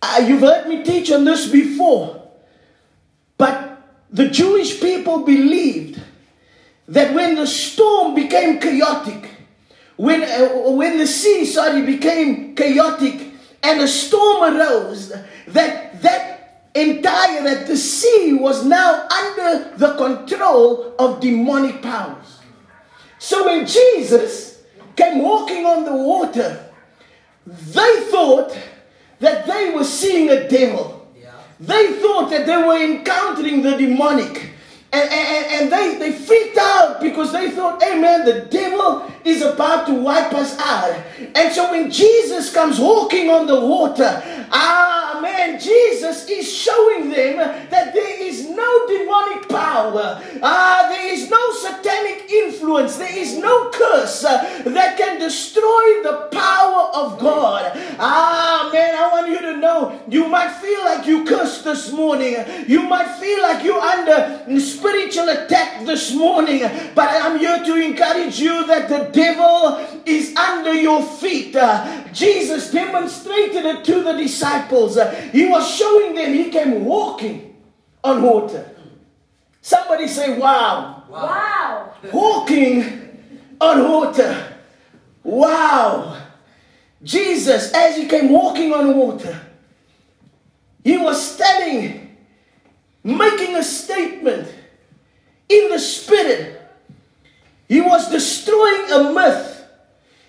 Uh, 0.00 0.24
you've 0.26 0.40
heard 0.40 0.68
me 0.68 0.82
teach 0.82 1.12
on 1.12 1.24
this 1.24 1.48
before. 1.48 2.30
But 3.36 3.82
the 4.10 4.28
Jewish 4.30 4.80
people 4.80 5.24
believed 5.24 6.00
that 6.88 7.14
when 7.14 7.34
the 7.34 7.46
storm 7.46 8.14
became 8.14 8.58
chaotic, 8.58 9.30
when, 9.96 10.22
uh, 10.22 10.70
when 10.70 10.98
the 10.98 11.06
sea, 11.06 11.44
sorry, 11.44 11.82
became 11.82 12.54
chaotic 12.54 13.32
and 13.62 13.80
a 13.80 13.88
storm 13.88 14.56
arose, 14.56 15.12
that 15.48 16.02
that 16.02 16.34
entire 16.74 17.42
that 17.44 17.66
the 17.66 17.76
sea 17.76 18.34
was 18.34 18.64
now 18.64 19.06
under 19.08 19.76
the 19.76 19.94
control 19.94 20.94
of 20.98 21.20
demonic 21.20 21.80
powers. 21.80 22.23
So 23.24 23.46
when 23.46 23.66
Jesus 23.66 24.60
came 24.94 25.22
walking 25.22 25.64
on 25.64 25.86
the 25.86 25.96
water, 25.96 26.62
they 27.46 28.06
thought 28.10 28.54
that 29.18 29.46
they 29.46 29.70
were 29.74 29.82
seeing 29.82 30.28
a 30.28 30.46
devil. 30.46 31.10
Yeah. 31.18 31.32
They 31.58 31.94
thought 32.02 32.28
that 32.28 32.44
they 32.44 32.58
were 32.58 32.76
encountering 32.76 33.62
the 33.62 33.78
demonic. 33.78 34.50
And, 34.94 35.10
and, 35.10 35.46
and 35.46 35.72
they, 35.72 35.98
they 35.98 36.16
freaked 36.16 36.56
out 36.56 37.00
because 37.00 37.32
they 37.32 37.50
thought, 37.50 37.82
hey 37.82 38.00
man, 38.00 38.24
the 38.24 38.42
devil 38.42 39.10
is 39.24 39.42
about 39.42 39.88
to 39.88 39.94
wipe 39.94 40.32
us 40.32 40.56
out. 40.60 41.02
And 41.34 41.52
so 41.52 41.72
when 41.72 41.90
Jesus 41.90 42.52
comes 42.54 42.78
walking 42.78 43.28
on 43.28 43.48
the 43.48 43.58
water, 43.58 44.22
ah 44.52 45.18
man, 45.20 45.58
Jesus 45.58 46.28
is 46.28 46.52
showing 46.52 47.10
them 47.10 47.38
that 47.70 47.92
there 47.92 48.22
is 48.22 48.48
no 48.48 48.86
demonic 48.86 49.48
power, 49.48 50.22
ah, 50.42 50.86
there 50.88 51.12
is 51.12 51.28
no 51.28 51.52
satanic 51.54 52.30
influence, 52.30 52.96
there 52.96 53.18
is 53.18 53.36
no 53.36 53.70
curse 53.70 54.24
uh, 54.24 54.62
that 54.66 54.96
can 54.96 55.18
destroy 55.18 56.02
the 56.04 56.28
power 56.30 56.90
of 56.94 57.18
God. 57.18 57.72
Ah 57.98 58.70
man, 58.72 58.94
I 58.94 59.08
want 59.12 59.28
you 59.28 59.40
to 59.40 59.56
know 59.56 60.00
you 60.14 60.28
might 60.28 60.50
feel 60.50 60.84
like 60.84 61.06
you 61.08 61.24
cursed 61.24 61.64
this 61.64 61.90
morning, 61.90 62.36
you 62.68 62.82
might 62.84 63.16
feel 63.16 63.42
like 63.42 63.64
you're 63.64 63.80
under 63.80 64.60
spiritual 64.60 65.28
attack 65.28 65.84
this 65.84 66.14
morning, 66.14 66.60
but 66.94 67.08
I'm 67.10 67.36
here 67.36 67.58
to 67.64 67.74
encourage 67.74 68.38
you 68.38 68.64
that 68.68 68.88
the 68.88 69.10
devil 69.10 69.76
is 70.06 70.36
under 70.36 70.72
your 70.72 71.02
feet. 71.02 71.56
Jesus 72.12 72.70
demonstrated 72.70 73.64
it 73.64 73.84
to 73.86 74.02
the 74.02 74.12
disciples. 74.12 74.96
He 75.32 75.46
was 75.46 75.68
showing 75.68 76.14
them 76.14 76.32
he 76.32 76.48
came 76.48 76.84
walking 76.84 77.56
on 78.04 78.22
water. 78.22 78.70
Somebody 79.62 80.06
say, 80.06 80.38
Wow. 80.38 81.02
Wow. 81.08 81.94
Walking 82.12 83.18
on 83.60 83.88
water. 83.88 84.58
Wow. 85.24 86.20
Jesus, 87.02 87.72
as 87.72 87.96
he 87.96 88.06
came 88.06 88.30
walking 88.30 88.72
on 88.72 88.96
water, 88.96 89.40
he 90.84 90.98
was 90.98 91.34
standing, 91.34 92.14
making 93.02 93.56
a 93.56 93.62
statement 93.62 94.52
in 95.48 95.70
the 95.70 95.78
spirit. 95.78 96.60
He 97.66 97.80
was 97.80 98.10
destroying 98.10 98.92
a 98.92 99.12
myth. 99.12 99.64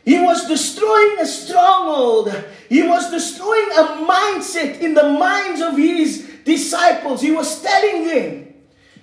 He 0.05 0.19
was 0.19 0.47
destroying 0.47 1.19
a 1.19 1.25
stronghold. 1.25 2.33
He 2.69 2.83
was 2.83 3.11
destroying 3.11 3.69
a 3.71 4.05
mindset 4.07 4.79
in 4.79 4.93
the 4.93 5.09
minds 5.09 5.61
of 5.61 5.75
his 5.75 6.31
disciples. 6.45 7.21
He 7.21 7.31
was 7.31 7.61
telling 7.61 8.07
them 8.07 8.53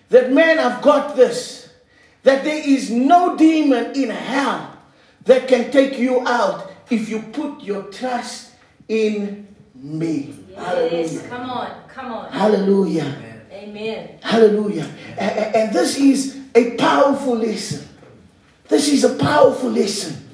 that, 0.08 0.32
man, 0.32 0.58
I've 0.58 0.80
got 0.80 1.16
this. 1.16 1.68
That 2.22 2.44
there 2.44 2.62
is 2.64 2.90
no 2.90 3.36
demon 3.36 3.94
in 3.94 4.08
hell 4.08 4.78
that 5.24 5.48
can 5.48 5.70
take 5.70 5.98
you 5.98 6.26
out 6.26 6.70
if 6.88 7.08
you 7.08 7.20
put 7.20 7.62
your 7.62 7.82
trust 7.84 8.52
in 8.88 9.48
me. 9.74 10.41
Yes, 10.52 10.64
Hallelujah. 10.66 11.28
come 11.28 11.50
on, 11.50 11.88
come 11.88 12.12
on. 12.12 12.32
Hallelujah. 12.32 13.22
Amen. 13.52 14.18
Hallelujah. 14.22 14.86
And, 15.16 15.56
and 15.56 15.72
this 15.74 15.98
is 15.98 16.40
a 16.54 16.76
powerful 16.76 17.36
lesson. 17.36 17.88
This 18.68 18.88
is 18.88 19.04
a 19.04 19.14
powerful 19.16 19.70
lesson. 19.70 20.28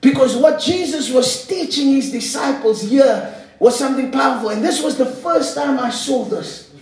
Because 0.00 0.36
what 0.36 0.60
Jesus 0.60 1.10
was 1.10 1.46
teaching 1.46 1.88
his 1.94 2.10
disciples 2.10 2.82
here 2.82 3.34
was 3.58 3.78
something 3.78 4.10
powerful. 4.10 4.50
And 4.50 4.64
this 4.64 4.82
was 4.82 4.96
the 4.98 5.06
first 5.06 5.54
time 5.54 5.78
I 5.78 5.90
saw 5.90 6.24
this. 6.24 6.74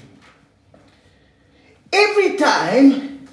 Every 1.92 2.36
time 2.36 3.28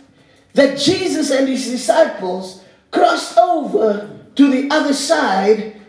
that 0.54 0.78
Jesus 0.78 1.32
and 1.32 1.48
his 1.48 1.70
disciples 1.70 2.63
crossed 2.91 3.38
over 3.38 4.20
to 4.36 4.52
the 4.52 4.70
other 4.76 4.93
side, 4.93 5.80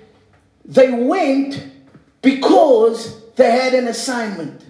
they 0.64 0.90
went 0.90 1.66
because 2.22 3.17
they 3.38 3.50
had 3.50 3.72
an 3.72 3.86
assignment. 3.86 4.66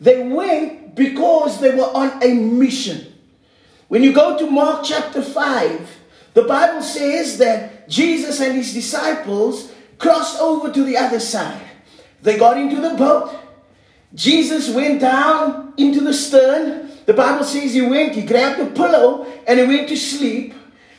They 0.00 0.22
went 0.22 0.94
because 0.94 1.60
they 1.60 1.74
were 1.74 1.84
on 1.84 2.22
a 2.22 2.32
mission. 2.32 3.12
When 3.88 4.02
you 4.02 4.12
go 4.12 4.38
to 4.38 4.48
Mark 4.48 4.84
chapter 4.84 5.20
5, 5.20 5.98
the 6.34 6.42
Bible 6.42 6.82
says 6.82 7.38
that 7.38 7.88
Jesus 7.88 8.40
and 8.40 8.54
his 8.54 8.72
disciples 8.72 9.72
crossed 9.98 10.40
over 10.40 10.72
to 10.72 10.84
the 10.84 10.96
other 10.96 11.20
side. 11.20 11.62
They 12.22 12.38
got 12.38 12.56
into 12.56 12.80
the 12.80 12.94
boat. 12.94 13.36
Jesus 14.14 14.70
went 14.70 15.00
down 15.00 15.74
into 15.76 16.00
the 16.00 16.14
stern. 16.14 16.90
The 17.04 17.14
Bible 17.14 17.44
says 17.44 17.74
he 17.74 17.82
went, 17.82 18.14
he 18.14 18.22
grabbed 18.22 18.60
a 18.60 18.66
pillow, 18.66 19.26
and 19.46 19.58
he 19.58 19.66
went 19.66 19.88
to 19.88 19.96
sleep. 19.96 20.54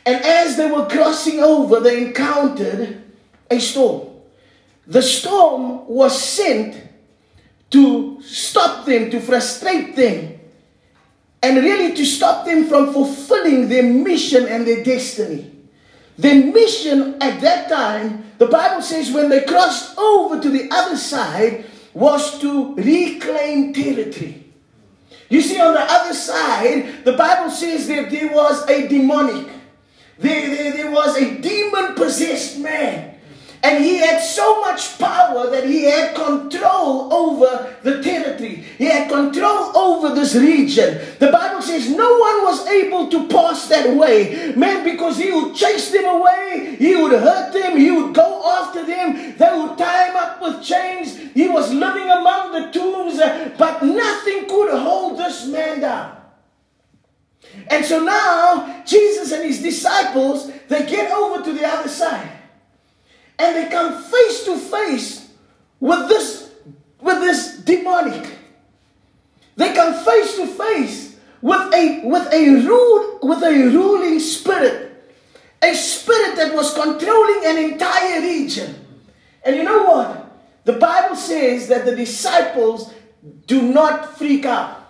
And 0.06 0.24
as 0.24 0.58
they 0.58 0.70
were 0.70 0.86
crossing 0.88 1.40
over, 1.40 1.80
they 1.80 2.08
encountered 2.08 3.04
a 3.50 3.60
storm. 3.60 4.17
The 4.88 5.02
storm 5.02 5.86
was 5.88 6.20
sent 6.20 6.82
to 7.72 8.22
stop 8.22 8.86
them, 8.86 9.12
to 9.12 9.20
frustrate 9.20 9.98
them, 9.98 10.40
and 11.44 11.58
really 11.58 11.94
to 11.96 12.06
stop 12.06 12.46
them 12.46 12.68
from 12.68 12.94
fulfilling 12.94 13.68
their 13.68 13.84
mission 13.84 14.48
and 14.48 14.66
their 14.66 14.84
destiny. 14.84 15.52
Their 16.18 16.52
mission 16.52 17.22
at 17.22 17.42
that 17.42 17.70
time, 17.70 18.32
the 18.38 18.48
Bible 18.48 18.82
says, 18.82 19.12
when 19.12 19.30
they 19.30 19.42
crossed 19.42 19.98
over 19.98 20.42
to 20.42 20.50
the 20.50 20.70
other 20.72 20.96
side, 20.96 21.66
was 21.94 22.40
to 22.40 22.74
reclaim 22.76 23.74
territory. 23.74 24.46
You 25.30 25.42
see, 25.42 25.60
on 25.60 25.74
the 25.74 25.82
other 25.82 26.14
side, 26.14 27.04
the 27.04 27.14
Bible 27.14 27.52
says 27.52 27.88
that 27.90 28.10
there 28.10 28.34
was 28.34 28.68
a 28.70 28.88
demonic, 28.88 29.48
there, 30.18 30.48
there, 30.48 30.72
there 30.72 30.92
was 30.92 31.18
a 31.18 31.40
demon 31.40 31.96
possessed 31.96 32.60
man 32.60 33.17
and 33.68 33.84
he 33.84 33.98
had 33.98 34.20
so 34.20 34.62
much 34.62 34.98
power 34.98 35.50
that 35.50 35.66
he 35.66 35.84
had 35.84 36.16
control 36.16 37.14
over 37.14 37.76
the 37.84 38.02
territory. 38.02 38.64
He 38.78 38.86
had 38.86 39.10
control 39.10 39.76
over 39.78 40.16
this 40.16 40.36
region. 40.36 41.02
The 41.20 41.32
Bible 41.32 41.62
says 41.62 41.90
no 41.90 42.18
one 42.18 42.44
was 42.44 42.66
able 42.68 43.10
to 43.10 43.28
pass 43.28 43.68
that 43.68 43.94
way. 43.94 44.54
Man, 44.56 44.86
because 44.86 45.18
he 45.18 45.32
would 45.34 45.54
chase 45.54 45.92
them 45.92 46.06
away, 46.06 46.78
he 46.80 46.96
would 46.96 47.12
hurt 47.12 47.52
them, 47.52 47.78
he 47.78 47.92
would 47.92 48.16
go 48.16 48.42
after 48.58 48.86
them, 48.86 49.36
they 49.38 49.52
would 49.54 49.78
tie 49.78 50.12
him 50.12 50.16
up 50.16 50.42
with 50.42 50.64
chains. 50.64 51.18
He 51.34 51.50
was 51.50 51.74
living 51.74 52.10
among 52.10 52.54
the 52.54 52.72
tombs, 52.72 53.20
uh, 53.20 53.54
but 53.58 53.84
nothing 53.84 54.48
could 54.48 54.72
hold 54.80 55.20
this 55.20 55.46
man 55.46 55.82
down. 55.82 56.16
And 57.70 57.84
so 57.84 58.02
now 58.02 58.84
Jesus 58.86 59.34
and 59.34 59.44
his 59.44 59.62
disciples, 59.62 60.52
they 60.70 60.86
get 60.86 61.12
over 61.12 61.44
to 61.44 61.52
the 61.52 61.68
other 61.68 61.90
side 61.90 62.37
and 63.40 63.56
they 63.56 63.70
come 63.70 64.02
face 64.04 64.46
to 64.46 64.58
face 64.58 65.30
with 65.80 66.08
this 66.10 66.52
with 67.02 67.20
this 67.20 67.58
demonic. 67.60 68.36
They 69.56 69.74
come 69.74 70.04
face 70.04 70.36
to 70.38 70.48
face 70.48 71.16
with 71.42 71.74
a 71.74 72.02
with 72.04 72.34
a 72.34 72.66
rule 72.66 73.20
with 73.22 73.44
a 73.44 73.70
ruling 73.70 74.20
spirit. 74.20 74.84
A 75.62 75.74
spirit 75.74 76.36
that 76.36 76.54
was 76.54 76.74
controlling 76.74 77.46
an 77.46 77.72
entire 77.72 78.22
region. 78.22 78.76
And 79.44 79.56
you 79.56 79.64
know 79.64 79.84
what? 79.86 80.32
The 80.66 80.74
bible 80.74 81.16
says 81.16 81.68
that 81.70 81.86
the 81.86 81.96
disciples 81.96 82.94
do 83.48 83.62
not 83.62 84.18
freak 84.18 84.46
out. 84.46 84.88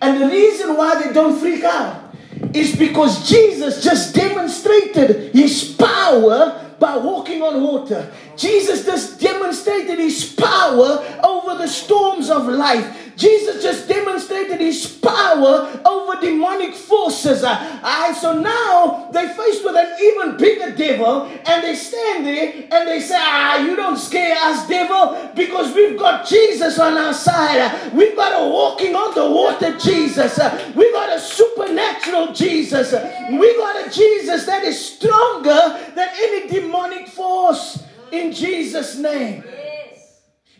And 0.00 0.20
the 0.20 0.28
reason 0.28 0.76
why 0.76 1.02
they 1.02 1.12
don't 1.12 1.38
freak 1.38 1.64
out 1.64 2.14
is 2.54 2.76
because 2.76 3.28
jesus 3.28 3.82
just 3.82 4.14
demonstrated 4.14 5.34
his 5.34 5.74
power 5.74 6.65
by 6.78 6.96
walking 6.96 7.42
on 7.42 7.62
water. 7.62 8.12
Jesus 8.36 8.84
just 8.84 9.20
demonstrated 9.20 9.98
his 9.98 10.32
power 10.34 11.04
over 11.24 11.58
the 11.58 11.68
storms 11.68 12.30
of 12.30 12.46
life. 12.48 13.05
Jesus 13.16 13.62
just 13.62 13.88
demonstrated 13.88 14.60
his 14.60 14.86
power 14.86 15.80
over 15.84 16.20
demonic 16.20 16.74
forces. 16.74 17.40
So 17.40 18.38
now 18.40 19.08
they're 19.12 19.34
faced 19.34 19.64
with 19.64 19.76
an 19.76 19.96
even 20.02 20.36
bigger 20.36 20.74
devil, 20.74 21.26
and 21.46 21.62
they 21.62 21.74
stand 21.74 22.26
there 22.26 22.52
and 22.70 22.88
they 22.88 23.00
say, 23.00 23.16
Ah, 23.18 23.58
you 23.58 23.76
don't 23.76 23.96
scare 23.96 24.36
us, 24.38 24.66
devil, 24.68 25.30
because 25.34 25.74
we've 25.74 25.98
got 25.98 26.26
Jesus 26.26 26.78
on 26.78 26.96
our 26.98 27.14
side. 27.14 27.92
We've 27.92 28.16
got 28.16 28.32
a 28.40 28.48
walking 28.48 28.94
on 28.94 29.14
the 29.14 29.30
water 29.30 29.76
Jesus. 29.78 30.38
Uh, 30.38 30.72
we 30.74 30.90
got 30.92 31.16
a 31.16 31.20
supernatural 31.20 32.32
Jesus. 32.32 32.92
Uh, 32.92 33.28
we 33.38 33.56
got 33.56 33.86
a 33.86 33.90
Jesus 33.90 34.46
that 34.46 34.64
is 34.64 34.94
stronger 34.94 35.80
than 35.94 36.08
any 36.16 36.48
demonic 36.48 37.08
force 37.08 37.82
in 38.10 38.32
Jesus' 38.32 38.96
name. 38.96 39.44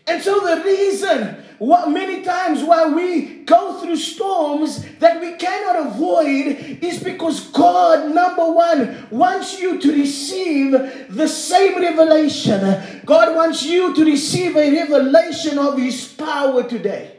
And 0.07 0.23
so 0.23 0.39
the 0.39 0.63
reason 0.63 1.43
what 1.59 1.89
many 1.89 2.23
times 2.23 2.63
why 2.63 2.87
we 2.87 3.43
go 3.43 3.81
through 3.81 3.95
storms 3.95 4.85
that 4.99 5.19
we 5.19 5.33
cannot 5.35 5.87
avoid 5.87 6.79
is 6.81 7.03
because 7.03 7.49
God, 7.49 8.13
number 8.13 8.51
one, 8.51 9.07
wants 9.09 9.59
you 9.59 9.79
to 9.79 9.91
receive 9.91 10.71
the 11.09 11.27
same 11.27 11.81
revelation. 11.81 13.01
God 13.05 13.35
wants 13.35 13.63
you 13.63 13.93
to 13.95 14.05
receive 14.05 14.55
a 14.55 14.71
revelation 14.71 15.57
of 15.57 15.77
His 15.77 16.07
power 16.13 16.63
today. 16.63 17.16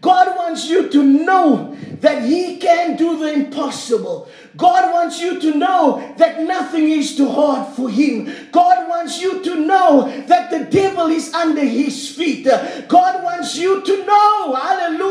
God 0.00 0.36
wants 0.36 0.68
you 0.68 0.88
to 0.88 1.02
know 1.02 1.76
that 2.00 2.24
He 2.24 2.56
can 2.56 2.96
do 2.96 3.18
the 3.18 3.32
impossible. 3.32 4.28
God 4.56 4.92
wants 4.92 5.20
you 5.20 5.40
to 5.40 5.54
know 5.54 6.14
that 6.16 6.42
nothing 6.42 6.90
is 6.90 7.16
too 7.16 7.28
hard 7.28 7.74
for 7.74 7.90
Him. 7.90 8.32
God 8.50 8.88
wants 8.88 9.20
you 9.20 9.42
to 9.44 9.56
know 9.56 10.10
that 10.26 10.50
the 10.50 10.64
devil 10.64 11.08
is 11.08 11.32
under 11.34 11.64
His 11.64 12.08
feet. 12.14 12.46
God 12.88 13.22
wants 13.22 13.56
you 13.58 13.82
to 13.82 14.06
know, 14.06 14.54
hallelujah, 14.54 15.09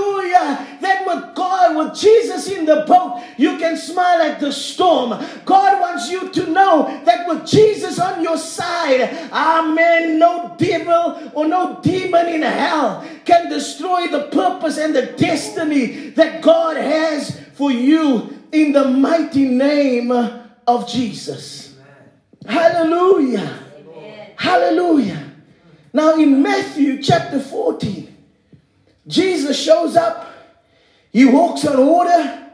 with 1.79 1.97
Jesus 1.97 2.49
in 2.49 2.65
the 2.65 2.83
boat, 2.87 3.23
you 3.37 3.57
can 3.57 3.77
smile 3.77 4.21
at 4.21 4.39
the 4.39 4.51
storm. 4.51 5.09
God 5.45 5.79
wants 5.79 6.09
you 6.09 6.29
to 6.29 6.47
know 6.47 7.01
that 7.05 7.27
with 7.27 7.47
Jesus 7.47 7.99
on 7.99 8.21
your 8.21 8.37
side, 8.37 9.01
amen, 9.31 10.19
no 10.19 10.55
devil 10.57 11.31
or 11.33 11.47
no 11.47 11.79
demon 11.81 12.27
in 12.27 12.41
hell 12.41 13.05
can 13.25 13.49
destroy 13.49 14.07
the 14.07 14.27
purpose 14.27 14.77
and 14.77 14.95
the 14.95 15.07
destiny 15.17 16.09
that 16.11 16.41
God 16.41 16.77
has 16.77 17.39
for 17.53 17.71
you 17.71 18.37
in 18.51 18.71
the 18.71 18.85
mighty 18.85 19.45
name 19.45 20.11
of 20.11 20.87
Jesus. 20.87 21.75
Hallelujah. 22.45 23.59
Hallelujah. 24.35 25.31
Now, 25.91 26.15
in 26.15 26.41
Matthew 26.41 27.01
chapter 27.01 27.39
14, 27.39 28.15
Jesus 29.07 29.59
shows 29.61 29.95
up. 29.95 30.28
He 31.19 31.25
walks 31.25 31.65
on 31.65 31.85
water. 31.85 32.47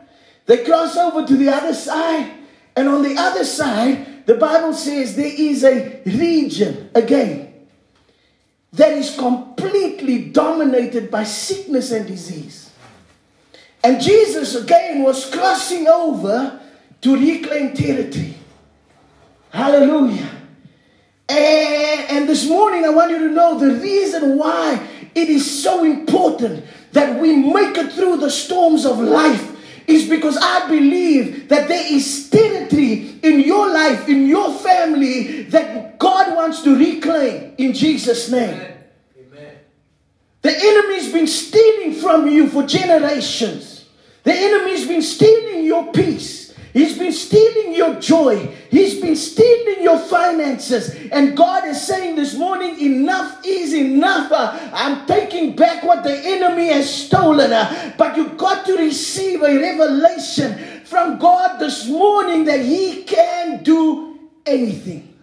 They 0.48 0.66
cross 0.66 0.98
over 0.98 1.24
to 1.24 1.38
the 1.38 1.50
other 1.50 1.76
side. 1.76 2.32
And 2.76 2.88
on 2.88 3.04
the 3.04 3.16
other 3.16 3.44
side, 3.46 4.26
the 4.26 4.34
Bible 4.34 4.74
says 4.74 5.16
there 5.16 5.32
is 5.32 5.64
a 5.64 6.02
region 6.04 6.90
again 6.96 7.54
that 8.74 8.94
is 8.94 9.16
completely 9.16 10.30
dominated 10.30 11.12
by 11.12 11.26
sickness 11.26 11.92
and 11.92 12.08
disease. 12.08 12.72
And 13.84 14.02
Jesus 14.02 14.56
again 14.56 15.04
was 15.04 15.30
crossing 15.30 15.88
over 15.88 16.60
to 17.02 17.16
reclaim 17.16 17.76
territory. 17.76 18.34
Hallelujah. 19.52 20.32
And, 21.30 22.10
and, 22.10 22.28
this 22.28 22.50
morning, 22.50 22.84
I 22.84 22.90
want 22.90 23.12
you 23.12 23.20
to 23.20 23.30
know 23.30 23.60
the 23.60 23.80
reason 23.80 24.40
why 24.40 24.82
it 25.14 25.30
is 25.30 25.64
so 25.64 25.84
important 25.84 26.66
that 26.96 27.20
we 27.20 27.36
make 27.36 27.78
it 27.78 27.92
through 27.92 28.18
the 28.18 28.32
storms 28.32 28.86
of 28.86 29.00
life 29.00 29.52
is 29.86 30.10
because 30.10 30.38
I 30.38 30.68
believe 30.68 31.50
that 31.50 31.68
there 31.68 31.94
is 31.94 32.30
territory 32.30 33.20
in 33.22 33.42
your 33.42 33.72
life, 33.72 34.08
in 34.08 34.28
your 34.28 34.52
family, 34.60 35.44
that 35.44 36.00
God 36.00 36.36
wants 36.36 36.64
to 36.64 36.76
reclaim 36.76 37.54
in 37.58 37.74
Jesus' 37.74 38.32
name. 38.32 38.60
Amen. 39.20 39.58
The 40.42 40.58
enemy's 40.58 41.12
been 41.12 41.28
stealing 41.28 41.94
from 41.94 42.28
you 42.28 42.48
for 42.48 42.66
generations. 42.66 43.86
The 44.24 44.34
enemy's 44.34 44.88
been 44.88 45.02
stealing 45.02 45.66
your 45.66 45.92
peace. 45.92 46.45
He's 46.76 46.98
been 46.98 47.14
stealing 47.14 47.74
your 47.74 48.02
joy. 48.02 48.54
He's 48.70 49.00
been 49.00 49.16
stealing 49.16 49.82
your 49.82 49.98
finances. 49.98 50.94
And 51.10 51.38
God 51.38 51.66
is 51.66 51.82
saying 51.82 52.18
this 52.18 52.36
morning, 52.36 52.78
enough 52.82 53.40
is 53.46 53.74
enough. 53.74 54.30
Uh, 54.30 54.60
I'm 54.74 55.06
taking 55.06 55.56
back 55.56 55.84
what 55.86 56.04
the 56.04 56.14
enemy 56.14 56.68
has 56.68 56.94
stolen. 56.94 57.54
Uh, 57.54 57.94
but 57.98 58.18
you've 58.18 58.38
got 58.38 58.66
to 58.66 58.76
receive 58.76 59.42
a 59.42 59.58
revelation 59.58 60.84
from 60.84 61.18
God 61.18 61.60
this 61.60 61.88
morning 61.88 62.44
that 62.44 62.60
He 62.60 63.04
can 63.04 63.64
do 63.64 64.20
anything. 64.46 65.18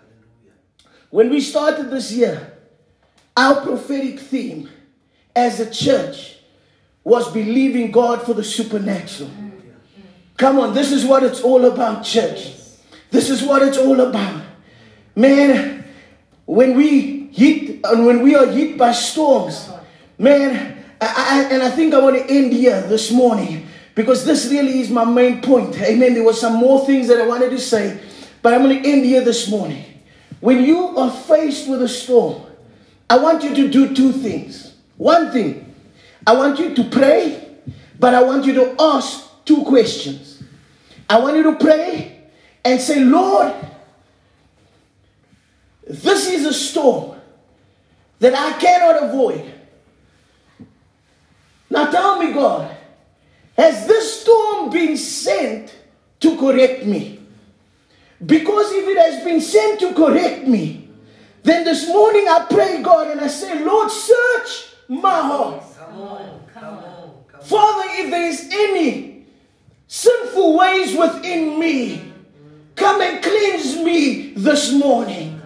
When 1.10 1.28
we 1.28 1.42
started 1.42 1.90
this 1.90 2.10
year, 2.12 2.50
our 3.36 3.60
prophetic 3.60 4.20
theme 4.20 4.70
as 5.36 5.60
a 5.60 5.70
church 5.70 6.38
was 7.04 7.30
believing 7.30 7.90
God 7.90 8.22
for 8.22 8.32
the 8.32 8.42
supernatural. 8.42 9.30
Come 10.36 10.58
on, 10.58 10.74
this 10.74 10.92
is 10.92 11.04
what 11.04 11.22
it's 11.22 11.40
all 11.40 11.64
about, 11.66 12.04
church. 12.04 12.52
This 13.10 13.30
is 13.30 13.42
what 13.42 13.62
it's 13.62 13.78
all 13.78 14.00
about. 14.00 14.42
Man, 15.14 15.84
when 16.46 16.76
we 16.76 17.26
hit 17.26 17.80
and 17.84 18.06
when 18.06 18.22
we 18.22 18.34
are 18.34 18.46
hit 18.46 18.78
by 18.78 18.92
storms, 18.92 19.70
man, 20.18 20.84
I, 21.00 21.46
I, 21.48 21.52
and 21.52 21.62
I 21.62 21.70
think 21.70 21.94
I 21.94 22.00
want 22.00 22.16
to 22.16 22.32
end 22.32 22.52
here 22.52 22.80
this 22.82 23.10
morning 23.12 23.66
because 23.94 24.24
this 24.24 24.50
really 24.50 24.80
is 24.80 24.90
my 24.90 25.04
main 25.04 25.42
point. 25.42 25.76
Amen. 25.80 26.14
There 26.14 26.24
were 26.24 26.32
some 26.32 26.54
more 26.54 26.84
things 26.86 27.08
that 27.08 27.20
I 27.20 27.26
wanted 27.26 27.50
to 27.50 27.58
say, 27.58 28.00
but 28.40 28.54
I'm 28.54 28.62
going 28.62 28.82
to 28.82 28.88
end 28.88 29.04
here 29.04 29.20
this 29.20 29.48
morning. 29.50 29.84
When 30.40 30.64
you 30.64 30.96
are 30.98 31.10
faced 31.10 31.68
with 31.68 31.82
a 31.82 31.88
storm, 31.88 32.42
I 33.08 33.18
want 33.18 33.44
you 33.44 33.54
to 33.54 33.68
do 33.68 33.94
two 33.94 34.12
things. 34.12 34.74
One 34.96 35.30
thing, 35.30 35.74
I 36.26 36.34
want 36.34 36.58
you 36.58 36.74
to 36.74 36.84
pray, 36.84 37.56
but 37.98 38.14
I 38.14 38.22
want 38.22 38.46
you 38.46 38.54
to 38.54 38.74
ask 38.80 39.28
two 39.44 39.62
questions. 39.64 40.42
I 41.09 41.18
want 41.18 41.37
you 41.37 41.42
to 41.44 41.57
pray 41.57 42.20
and 42.64 42.81
say, 42.81 43.00
Lord, 43.00 43.55
this 45.87 46.28
is 46.28 46.46
a 46.46 46.55
storm 46.55 47.18
that 48.18 48.35
I 48.35 48.59
cannot 48.59 49.02
avoid. 49.02 49.52
Now 51.68 51.90
tell 51.90 52.18
me, 52.18 52.33
God, 52.33 52.74
has 53.57 53.87
this 53.87 54.22
storm 54.22 54.70
been 54.70 54.96
sent 54.96 55.74
to 56.20 56.37
correct 56.38 56.87
me? 56.87 57.18
Because 58.24 58.70
if 58.72 58.87
it 58.87 58.98
has 58.98 59.24
been 59.24 59.40
sent 59.40 59.81
to 59.81 59.92
correct 59.94 60.46
me, 60.46 60.88
then 61.42 61.64
this 61.64 61.88
morning 61.88 62.26
I 62.28 62.46
pray, 62.48 62.81
God, 62.83 63.11
and 63.11 63.20
I 63.20 63.26
say, 63.26 63.64
Lord, 63.64 63.90
search 63.90 64.68
my 64.88 65.20
heart. 65.20 65.64
Come 65.76 66.00
on. 66.00 66.40
Come 66.55 66.64
on. 66.78 67.24
come 67.28 67.40
on. 67.40 67.46
Father, 67.46 67.88
if 67.94 68.11
there 68.11 68.28
is 68.28 68.48
any 68.52 69.12
sinful 69.92 70.57
ways 70.57 70.96
within 70.96 71.61
me, 71.61 72.00
come 72.76 73.02
and 73.02 73.22
cleanse 73.22 73.76
me 73.76 74.33
this 74.33 74.72
morning. 74.72 75.38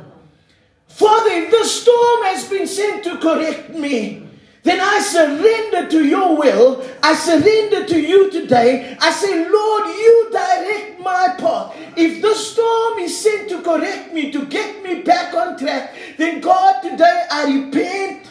Father, 0.87 1.31
if 1.31 1.51
the 1.51 1.65
storm 1.65 2.23
has 2.27 2.49
been 2.49 2.69
sent 2.69 3.03
to 3.03 3.19
correct 3.19 3.71
me, 3.71 4.23
then 4.63 4.79
I 4.81 5.01
surrender 5.01 5.89
to 5.91 6.05
your 6.05 6.37
will. 6.39 6.89
I 7.03 7.15
surrender 7.15 7.87
to 7.87 8.01
you 8.01 8.31
today. 8.31 8.97
I 9.01 9.11
say, 9.11 9.51
Lord, 9.51 9.87
you 9.89 10.29
direct 10.31 11.01
my 11.01 11.35
path. 11.39 11.77
If 11.97 12.23
the 12.23 12.35
storm 12.35 13.01
is 13.01 13.19
sent 13.19 13.49
to 13.49 13.63
correct 13.63 14.15
me, 14.15 14.31
to 14.31 14.47
get 14.47 14.81
me 14.85 15.03
back 15.03 15.35
on 15.35 15.59
track, 15.59 15.93
then 16.19 16.41
God, 16.41 16.83
today 16.83 17.27
I 17.33 17.53
repent 17.53 18.31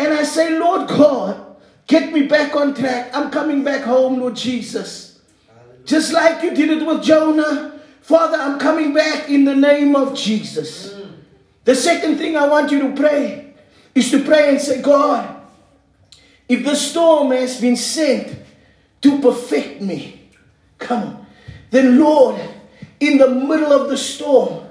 and 0.00 0.14
I 0.14 0.24
say, 0.24 0.58
Lord 0.58 0.88
God, 0.88 1.40
get 1.86 2.12
me 2.12 2.26
back 2.26 2.56
on 2.56 2.74
track. 2.74 3.14
I'm 3.14 3.30
coming 3.30 3.62
back 3.62 3.82
home, 3.82 4.18
Lord 4.18 4.34
Jesus. 4.34 5.13
Just 5.84 6.12
like 6.12 6.42
you 6.42 6.54
did 6.54 6.70
it 6.70 6.86
with 6.86 7.02
Jonah. 7.02 7.80
Father, 8.00 8.36
I'm 8.36 8.58
coming 8.58 8.92
back 8.92 9.28
in 9.28 9.44
the 9.44 9.54
name 9.54 9.96
of 9.96 10.14
Jesus. 10.14 10.94
The 11.64 11.74
second 11.74 12.18
thing 12.18 12.36
I 12.36 12.46
want 12.46 12.70
you 12.70 12.80
to 12.88 12.94
pray 12.94 13.54
is 13.94 14.10
to 14.10 14.22
pray 14.22 14.50
and 14.50 14.60
say, 14.60 14.82
God, 14.82 15.40
if 16.48 16.64
the 16.64 16.74
storm 16.74 17.30
has 17.30 17.60
been 17.60 17.76
sent 17.76 18.36
to 19.00 19.20
perfect 19.20 19.80
me, 19.80 20.28
come 20.78 21.02
on, 21.02 21.26
then 21.70 21.98
Lord, 21.98 22.40
in 23.00 23.16
the 23.18 23.28
middle 23.28 23.72
of 23.72 23.88
the 23.88 23.96
storm, 23.96 24.66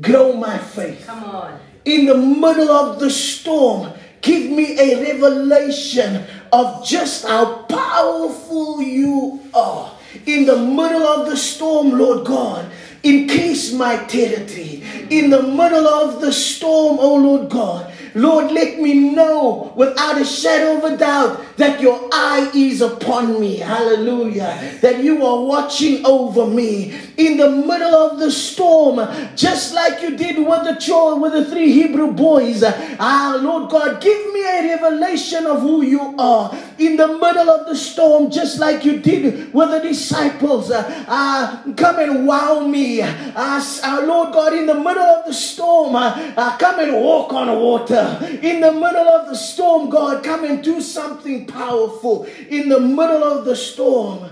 grow 0.00 0.34
my 0.34 0.58
faith. 0.58 1.04
Come 1.06 1.24
on. 1.24 1.60
In 1.84 2.06
the 2.06 2.16
middle 2.16 2.70
of 2.70 3.00
the 3.00 3.10
storm, 3.10 3.92
give 4.20 4.50
me 4.50 4.78
a 4.78 5.02
revelation 5.02 6.24
of 6.52 6.86
just 6.86 7.26
how 7.26 7.62
powerful 7.62 8.80
you 8.80 9.40
are. 9.52 9.97
In 10.26 10.46
the 10.46 10.56
middle 10.56 11.06
of 11.06 11.26
the 11.26 11.36
storm, 11.36 11.98
Lord 11.98 12.26
God, 12.26 12.70
increase 13.02 13.72
my 13.72 13.96
territory. 14.04 14.82
In 15.10 15.30
the 15.30 15.42
middle 15.42 15.86
of 15.86 16.20
the 16.20 16.32
storm, 16.32 16.98
oh 17.00 17.16
Lord 17.16 17.48
God, 17.48 17.92
Lord, 18.14 18.50
let 18.52 18.80
me 18.80 19.10
know 19.14 19.72
without 19.76 20.20
a 20.20 20.24
shadow 20.24 20.78
of 20.78 20.92
a 20.92 20.96
doubt 20.96 21.56
that 21.56 21.80
your 21.80 22.08
eye 22.12 22.50
is 22.54 22.80
upon 22.80 23.40
me. 23.40 23.56
Hallelujah. 23.56 24.78
That 24.80 25.02
you 25.02 25.24
are 25.24 25.44
watching 25.44 26.04
over 26.06 26.46
me 26.46 26.94
in 27.16 27.36
the 27.36 27.50
middle 27.50 27.94
of 27.94 28.18
the 28.18 28.30
storm, 28.30 29.00
just 29.36 29.74
like 29.74 30.02
you 30.02 30.16
did 30.16 30.38
with 30.38 30.64
the 30.64 30.76
child, 30.80 31.20
with 31.20 31.32
the 31.32 31.44
three 31.44 31.72
Hebrew 31.72 32.12
boys. 32.12 32.62
Ah, 32.64 33.38
Lord 33.40 33.70
God, 33.70 34.00
give 34.00 34.32
me 34.32 34.44
a 34.44 34.76
revelation 34.76 35.46
of 35.46 35.60
who 35.60 35.82
you 35.82 36.14
are 36.18 36.56
in 36.78 36.96
the 36.96 37.08
middle 37.08 37.50
of 37.50 37.66
the 37.66 37.76
storm, 37.76 38.30
just 38.30 38.58
like 38.58 38.84
you 38.84 39.00
did 39.00 39.52
with 39.52 39.70
the 39.70 39.80
disciples. 39.80 40.70
Ah, 40.72 41.62
come 41.76 41.98
and 41.98 42.26
wow 42.26 42.60
me. 42.60 43.00
Ah, 43.02 43.80
ah, 43.82 44.00
Lord 44.04 44.32
God, 44.32 44.52
in 44.54 44.66
the 44.66 44.74
middle 44.74 45.02
of 45.02 45.26
the 45.26 45.34
storm, 45.34 45.94
ah, 45.96 46.56
come 46.58 46.80
and 46.80 46.92
walk 46.94 47.32
on 47.32 47.48
water. 47.58 47.97
In 48.42 48.60
the 48.60 48.72
middle 48.72 49.08
of 49.08 49.28
the 49.28 49.36
storm, 49.36 49.90
God, 49.90 50.24
come 50.24 50.44
and 50.44 50.62
do 50.62 50.80
something 50.80 51.46
powerful. 51.46 52.24
In 52.48 52.68
the 52.68 52.80
middle 52.80 53.24
of 53.24 53.44
the 53.44 53.56
storm, 53.56 54.30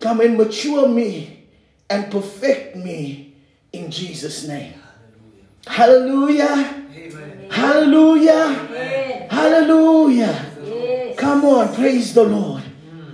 come 0.00 0.20
and 0.20 0.36
mature 0.36 0.88
me 0.88 1.46
and 1.88 2.10
perfect 2.10 2.76
me 2.76 3.34
in 3.72 3.90
Jesus' 3.90 4.46
name. 4.46 4.74
Hallelujah. 5.66 6.82
Hallelujah. 7.50 8.32
Amen. 8.32 9.28
Hallelujah. 9.30 10.46
Yes. 10.64 11.18
Come 11.18 11.44
on, 11.44 11.74
praise 11.74 12.14
the 12.14 12.24
Lord. 12.24 12.62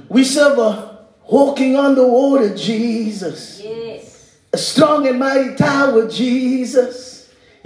We 0.08 0.24
serve 0.24 0.58
a 0.58 1.06
walking 1.26 1.76
on 1.76 1.94
the 1.94 2.06
water, 2.06 2.54
Jesus. 2.56 3.60
Yes. 3.62 4.36
A 4.52 4.58
strong 4.58 5.06
and 5.06 5.18
mighty 5.18 5.56
tower, 5.56 6.08
Jesus. 6.08 7.17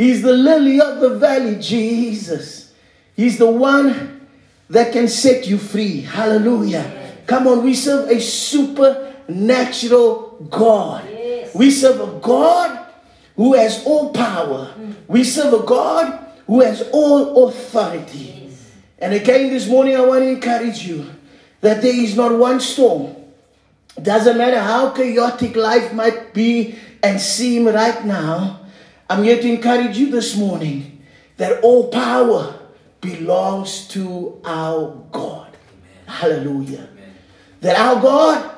He's 0.02 0.20
the 0.20 0.32
lily 0.32 0.80
of 0.80 0.98
the 0.98 1.10
valley, 1.10 1.54
Jesus. 1.60 2.72
He's 3.14 3.38
the 3.38 3.48
one 3.48 4.26
that 4.68 4.92
can 4.92 5.06
set 5.06 5.46
you 5.46 5.58
free. 5.58 6.00
Hallelujah. 6.00 7.14
Come 7.28 7.46
on, 7.46 7.62
we 7.62 7.74
serve 7.74 8.10
a 8.10 8.20
supernatural 8.20 10.44
God. 10.50 11.04
Yes. 11.08 11.54
We 11.54 11.70
serve 11.70 12.00
a 12.00 12.18
God 12.18 12.84
who 13.36 13.54
has 13.54 13.86
all 13.86 14.12
power. 14.12 14.74
We 15.06 15.22
serve 15.22 15.54
a 15.54 15.62
God 15.64 16.18
who 16.48 16.62
has 16.62 16.82
all 16.92 17.46
authority. 17.46 18.48
Yes. 18.48 18.72
And 18.98 19.14
again, 19.14 19.50
this 19.50 19.68
morning, 19.68 19.94
I 19.94 20.00
want 20.00 20.24
to 20.24 20.30
encourage 20.30 20.84
you 20.84 21.08
that 21.60 21.80
there 21.80 21.94
is 21.94 22.16
not 22.16 22.36
one 22.36 22.58
storm. 22.58 23.14
Doesn't 24.02 24.36
matter 24.36 24.58
how 24.58 24.90
chaotic 24.90 25.54
life 25.54 25.94
might 25.94 26.34
be 26.34 26.74
and 27.04 27.20
seem 27.20 27.68
right 27.68 28.04
now. 28.04 28.61
I'm 29.12 29.24
here 29.24 29.36
to 29.42 29.46
encourage 29.46 29.98
you 29.98 30.10
this 30.10 30.38
morning 30.38 31.04
that 31.36 31.62
all 31.62 31.88
power 31.88 32.58
belongs 33.02 33.86
to 33.88 34.40
our 34.42 35.04
God. 35.12 35.54
Hallelujah. 36.06 36.88
That 37.60 37.78
our 37.78 38.00
God 38.00 38.54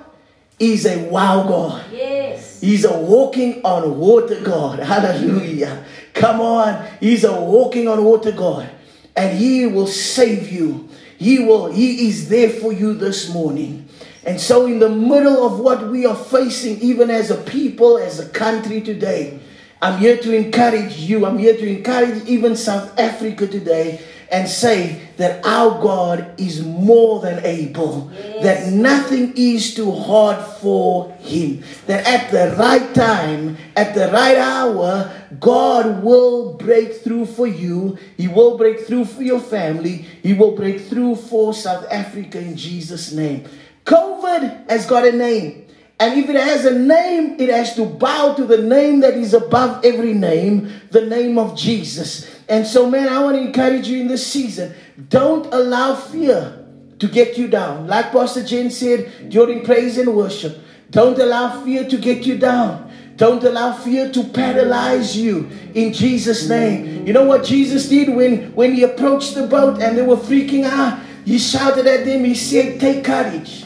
is 0.61 0.87
a 0.87 1.09
wow 1.09 1.43
God. 1.49 1.85
Yes. 1.91 2.61
He's 2.61 2.85
a 2.85 2.97
walking 2.97 3.65
on 3.65 3.99
water 3.99 4.41
God. 4.43 4.79
Hallelujah. 4.79 5.85
Come 6.13 6.41
on. 6.41 6.87
He's 7.01 7.25
a 7.25 7.33
walking 7.33 7.89
on 7.89 8.05
water 8.05 8.31
God. 8.31 8.71
And 9.17 9.37
he 9.37 9.67
will 9.67 9.89
save 9.89 10.53
you. 10.53 10.89
He 11.19 11.41
will, 11.41 11.73
he 11.73 12.07
is 12.07 12.29
there 12.29 12.51
for 12.51 12.73
you 12.73 12.95
this 12.95 13.29
morning. 13.29 13.89
And 14.23 14.41
so, 14.41 14.67
in 14.67 14.79
the 14.79 14.89
middle 14.89 15.45
of 15.45 15.59
what 15.59 15.89
we 15.89 16.07
are 16.07 16.15
facing, 16.15 16.79
even 16.79 17.11
as 17.11 17.33
a 17.33 17.39
people, 17.39 17.99
as 17.99 18.21
a 18.21 18.29
country 18.29 18.81
today, 18.81 19.41
I'm 19.85 19.99
here 19.99 20.17
to 20.17 20.35
encourage 20.35 20.97
you. 20.97 21.27
I'm 21.27 21.37
here 21.37 21.55
to 21.55 21.67
encourage 21.69 22.25
even 22.25 22.57
South 22.57 22.99
Africa 22.99 23.47
today 23.47 24.01
and 24.31 24.49
say 24.49 25.03
that 25.19 25.45
our 25.45 25.79
God 25.83 26.41
is 26.41 26.65
more 26.65 27.21
than 27.21 27.45
able, 27.45 28.07
that 28.41 28.73
nothing 28.73 29.35
is 29.37 29.75
too 29.75 29.93
hard 29.93 30.43
for 30.57 31.13
Him, 31.21 31.63
that 31.87 32.07
at 32.07 32.31
the 32.31 32.57
right 32.57 32.95
time, 32.95 33.59
at 33.77 33.95
the 33.95 34.11
right 34.11 34.39
hour, 34.39 35.13
God 35.39 36.03
will 36.03 36.55
break 36.55 37.03
through 37.03 37.27
for 37.27 37.47
you. 37.47 37.99
He 38.17 38.27
will 38.27 38.57
break 38.57 38.87
through 38.87 39.05
for 39.05 39.23
your 39.23 39.41
family. 39.41 40.07
He 40.23 40.33
will 40.33 40.57
break 40.57 40.81
through 40.81 41.17
for 41.17 41.53
South 41.53 41.87
Africa 41.93 42.39
in 42.39 42.57
Jesus' 42.57 43.13
name. 43.13 43.45
COVID 43.85 44.71
has 44.71 44.87
got 44.87 45.07
a 45.07 45.13
name. 45.13 45.64
And 46.01 46.19
if 46.19 46.29
it 46.29 46.37
has 46.37 46.65
a 46.65 46.77
name, 46.77 47.37
it 47.39 47.49
has 47.49 47.77
to 47.77 47.85
bow 47.85 48.35
to 48.35 48.45
the 48.45 48.59
name 48.59 49.01
that 49.01 49.15
is 49.15 49.33
above 49.33 49.85
every 49.85 50.13
name, 50.13 50.73
the 50.91 51.07
name 51.07 51.39
of 51.39 51.57
Jesus. 51.57 52.29
And 52.49 52.67
so, 52.67 52.91
man, 52.91 53.09
I 53.09 53.23
want 53.23 53.37
to 53.37 53.43
encourage 53.43 53.87
you 53.89 54.01
in 54.01 54.09
this 54.09 54.27
season 54.27 54.75
don't 55.09 55.53
allow 55.53 55.95
fear 55.95 56.65
to 56.99 57.09
get 57.09 57.37
you 57.37 57.49
down. 57.49 57.87
Like 57.87 58.13
Pastor 58.13 58.45
Jen 58.45 58.71
said 58.71 59.29
during 59.29 59.65
praise 59.65 59.99
and 59.99 60.15
worship, 60.15 60.59
don't 60.91 61.19
allow 61.19 61.63
fear 61.65 61.89
to 61.89 61.97
get 61.97 62.27
you 62.27 62.39
down. 62.39 62.91
Don't 63.17 63.43
allow 63.45 63.73
fear 63.73 64.11
to 64.11 64.25
paralyze 64.25 65.17
you 65.17 65.49
in 65.75 65.93
Jesus' 65.93 66.49
name. 66.49 67.07
You 67.07 67.13
know 67.13 67.25
what 67.25 67.45
Jesus 67.45 67.89
did 67.89 68.09
when, 68.09 68.53
when 68.55 68.75
he 68.75 68.83
approached 68.83 69.35
the 69.35 69.47
boat 69.47 69.81
and 69.81 69.97
they 69.97 70.03
were 70.03 70.17
freaking 70.17 70.65
out? 70.65 71.01
He 71.25 71.39
shouted 71.39 71.87
at 71.87 72.05
them, 72.05 72.25
he 72.25 72.35
said, 72.35 72.81
Take 72.81 73.05
courage. 73.05 73.64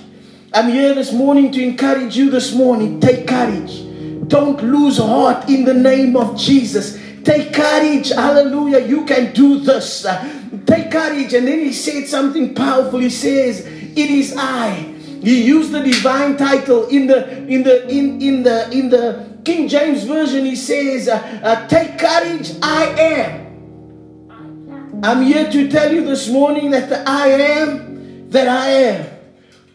I'm 0.59 0.71
here 0.71 0.93
this 0.93 1.13
morning 1.13 1.53
to 1.53 1.63
encourage 1.63 2.17
you 2.17 2.31
this 2.31 2.53
morning. 2.53 2.99
Take 2.99 3.29
courage. 3.29 3.81
Don't 4.27 4.61
lose 4.61 4.99
heart 4.99 5.49
in 5.49 5.65
the 5.65 5.73
name 5.73 6.17
of 6.17 6.37
Jesus. 6.37 6.99
Take 7.23 7.53
courage. 7.53 8.09
Hallelujah. 8.09 8.81
You 8.81 9.05
can 9.05 9.33
do 9.33 9.61
this. 9.61 10.05
Take 10.67 10.91
courage. 10.91 11.33
And 11.33 11.47
then 11.47 11.61
he 11.61 11.73
said 11.73 12.09
something 12.09 12.57
powerful. 12.57 12.99
He 12.99 13.09
says, 13.09 13.61
It 13.61 14.11
is 14.11 14.35
I. 14.37 14.73
He 15.23 15.45
used 15.45 15.71
the 15.71 15.81
divine 15.81 16.37
title 16.37 16.89
in 16.89 17.07
the 17.07 17.47
in 17.47 17.63
the 17.63 17.89
in 17.89 18.21
in 18.21 18.43
the 18.43 18.69
in 18.73 18.91
the 18.91 19.39
King 19.45 19.69
James 19.69 20.03
version. 20.03 20.45
He 20.45 20.57
says, 20.57 21.09
uh, 21.09 21.41
uh, 21.45 21.69
"Take 21.69 22.01
courage, 22.01 22.55
I 22.63 22.85
am." 22.99 25.01
I'm 25.05 25.23
here 25.23 25.49
to 25.53 25.71
tell 25.71 25.93
you 25.93 26.05
this 26.05 26.29
morning 26.29 26.73
that 26.73 26.89
the 26.89 27.09
I 27.09 27.29
am 27.29 28.31
that 28.31 28.49
I 28.49 28.69
am, 28.69 29.18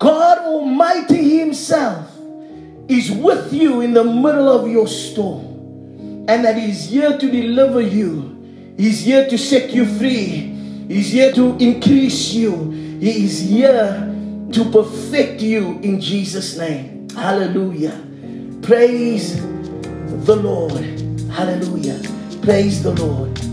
God 0.04 0.39
Almighty 0.39 1.39
Himself, 1.39 2.10
is 2.89 3.10
with 3.10 3.54
you 3.54 3.80
in 3.80 3.93
the 3.93 4.04
middle 4.04 4.49
of 4.49 4.70
your 4.70 4.86
storm, 4.86 5.45
and 6.28 6.43
that 6.43 6.58
He's 6.58 6.89
here 6.89 7.18
to 7.18 7.32
deliver 7.32 7.80
you. 7.80 8.76
He's 8.76 9.06
here 9.06 9.30
to 9.30 9.38
set 9.38 9.70
you 9.70 9.86
free. 9.86 10.51
He's 10.89 11.14
here 11.14 11.32
to 11.32 11.56
increase 11.58 12.34
you. 12.34 12.72
He 12.99 13.24
is 13.24 13.39
here 13.39 14.14
to 14.51 14.72
perfect 14.72 15.41
you 15.41 15.80
in 15.80 16.01
Jesus' 16.01 16.58
name. 16.58 17.08
Hallelujah. 17.12 17.97
Praise 18.62 19.39
the 20.26 20.36
Lord. 20.36 20.84
Hallelujah. 21.32 22.01
Praise 22.41 22.84
the 22.84 22.91
Lord. 22.91 23.53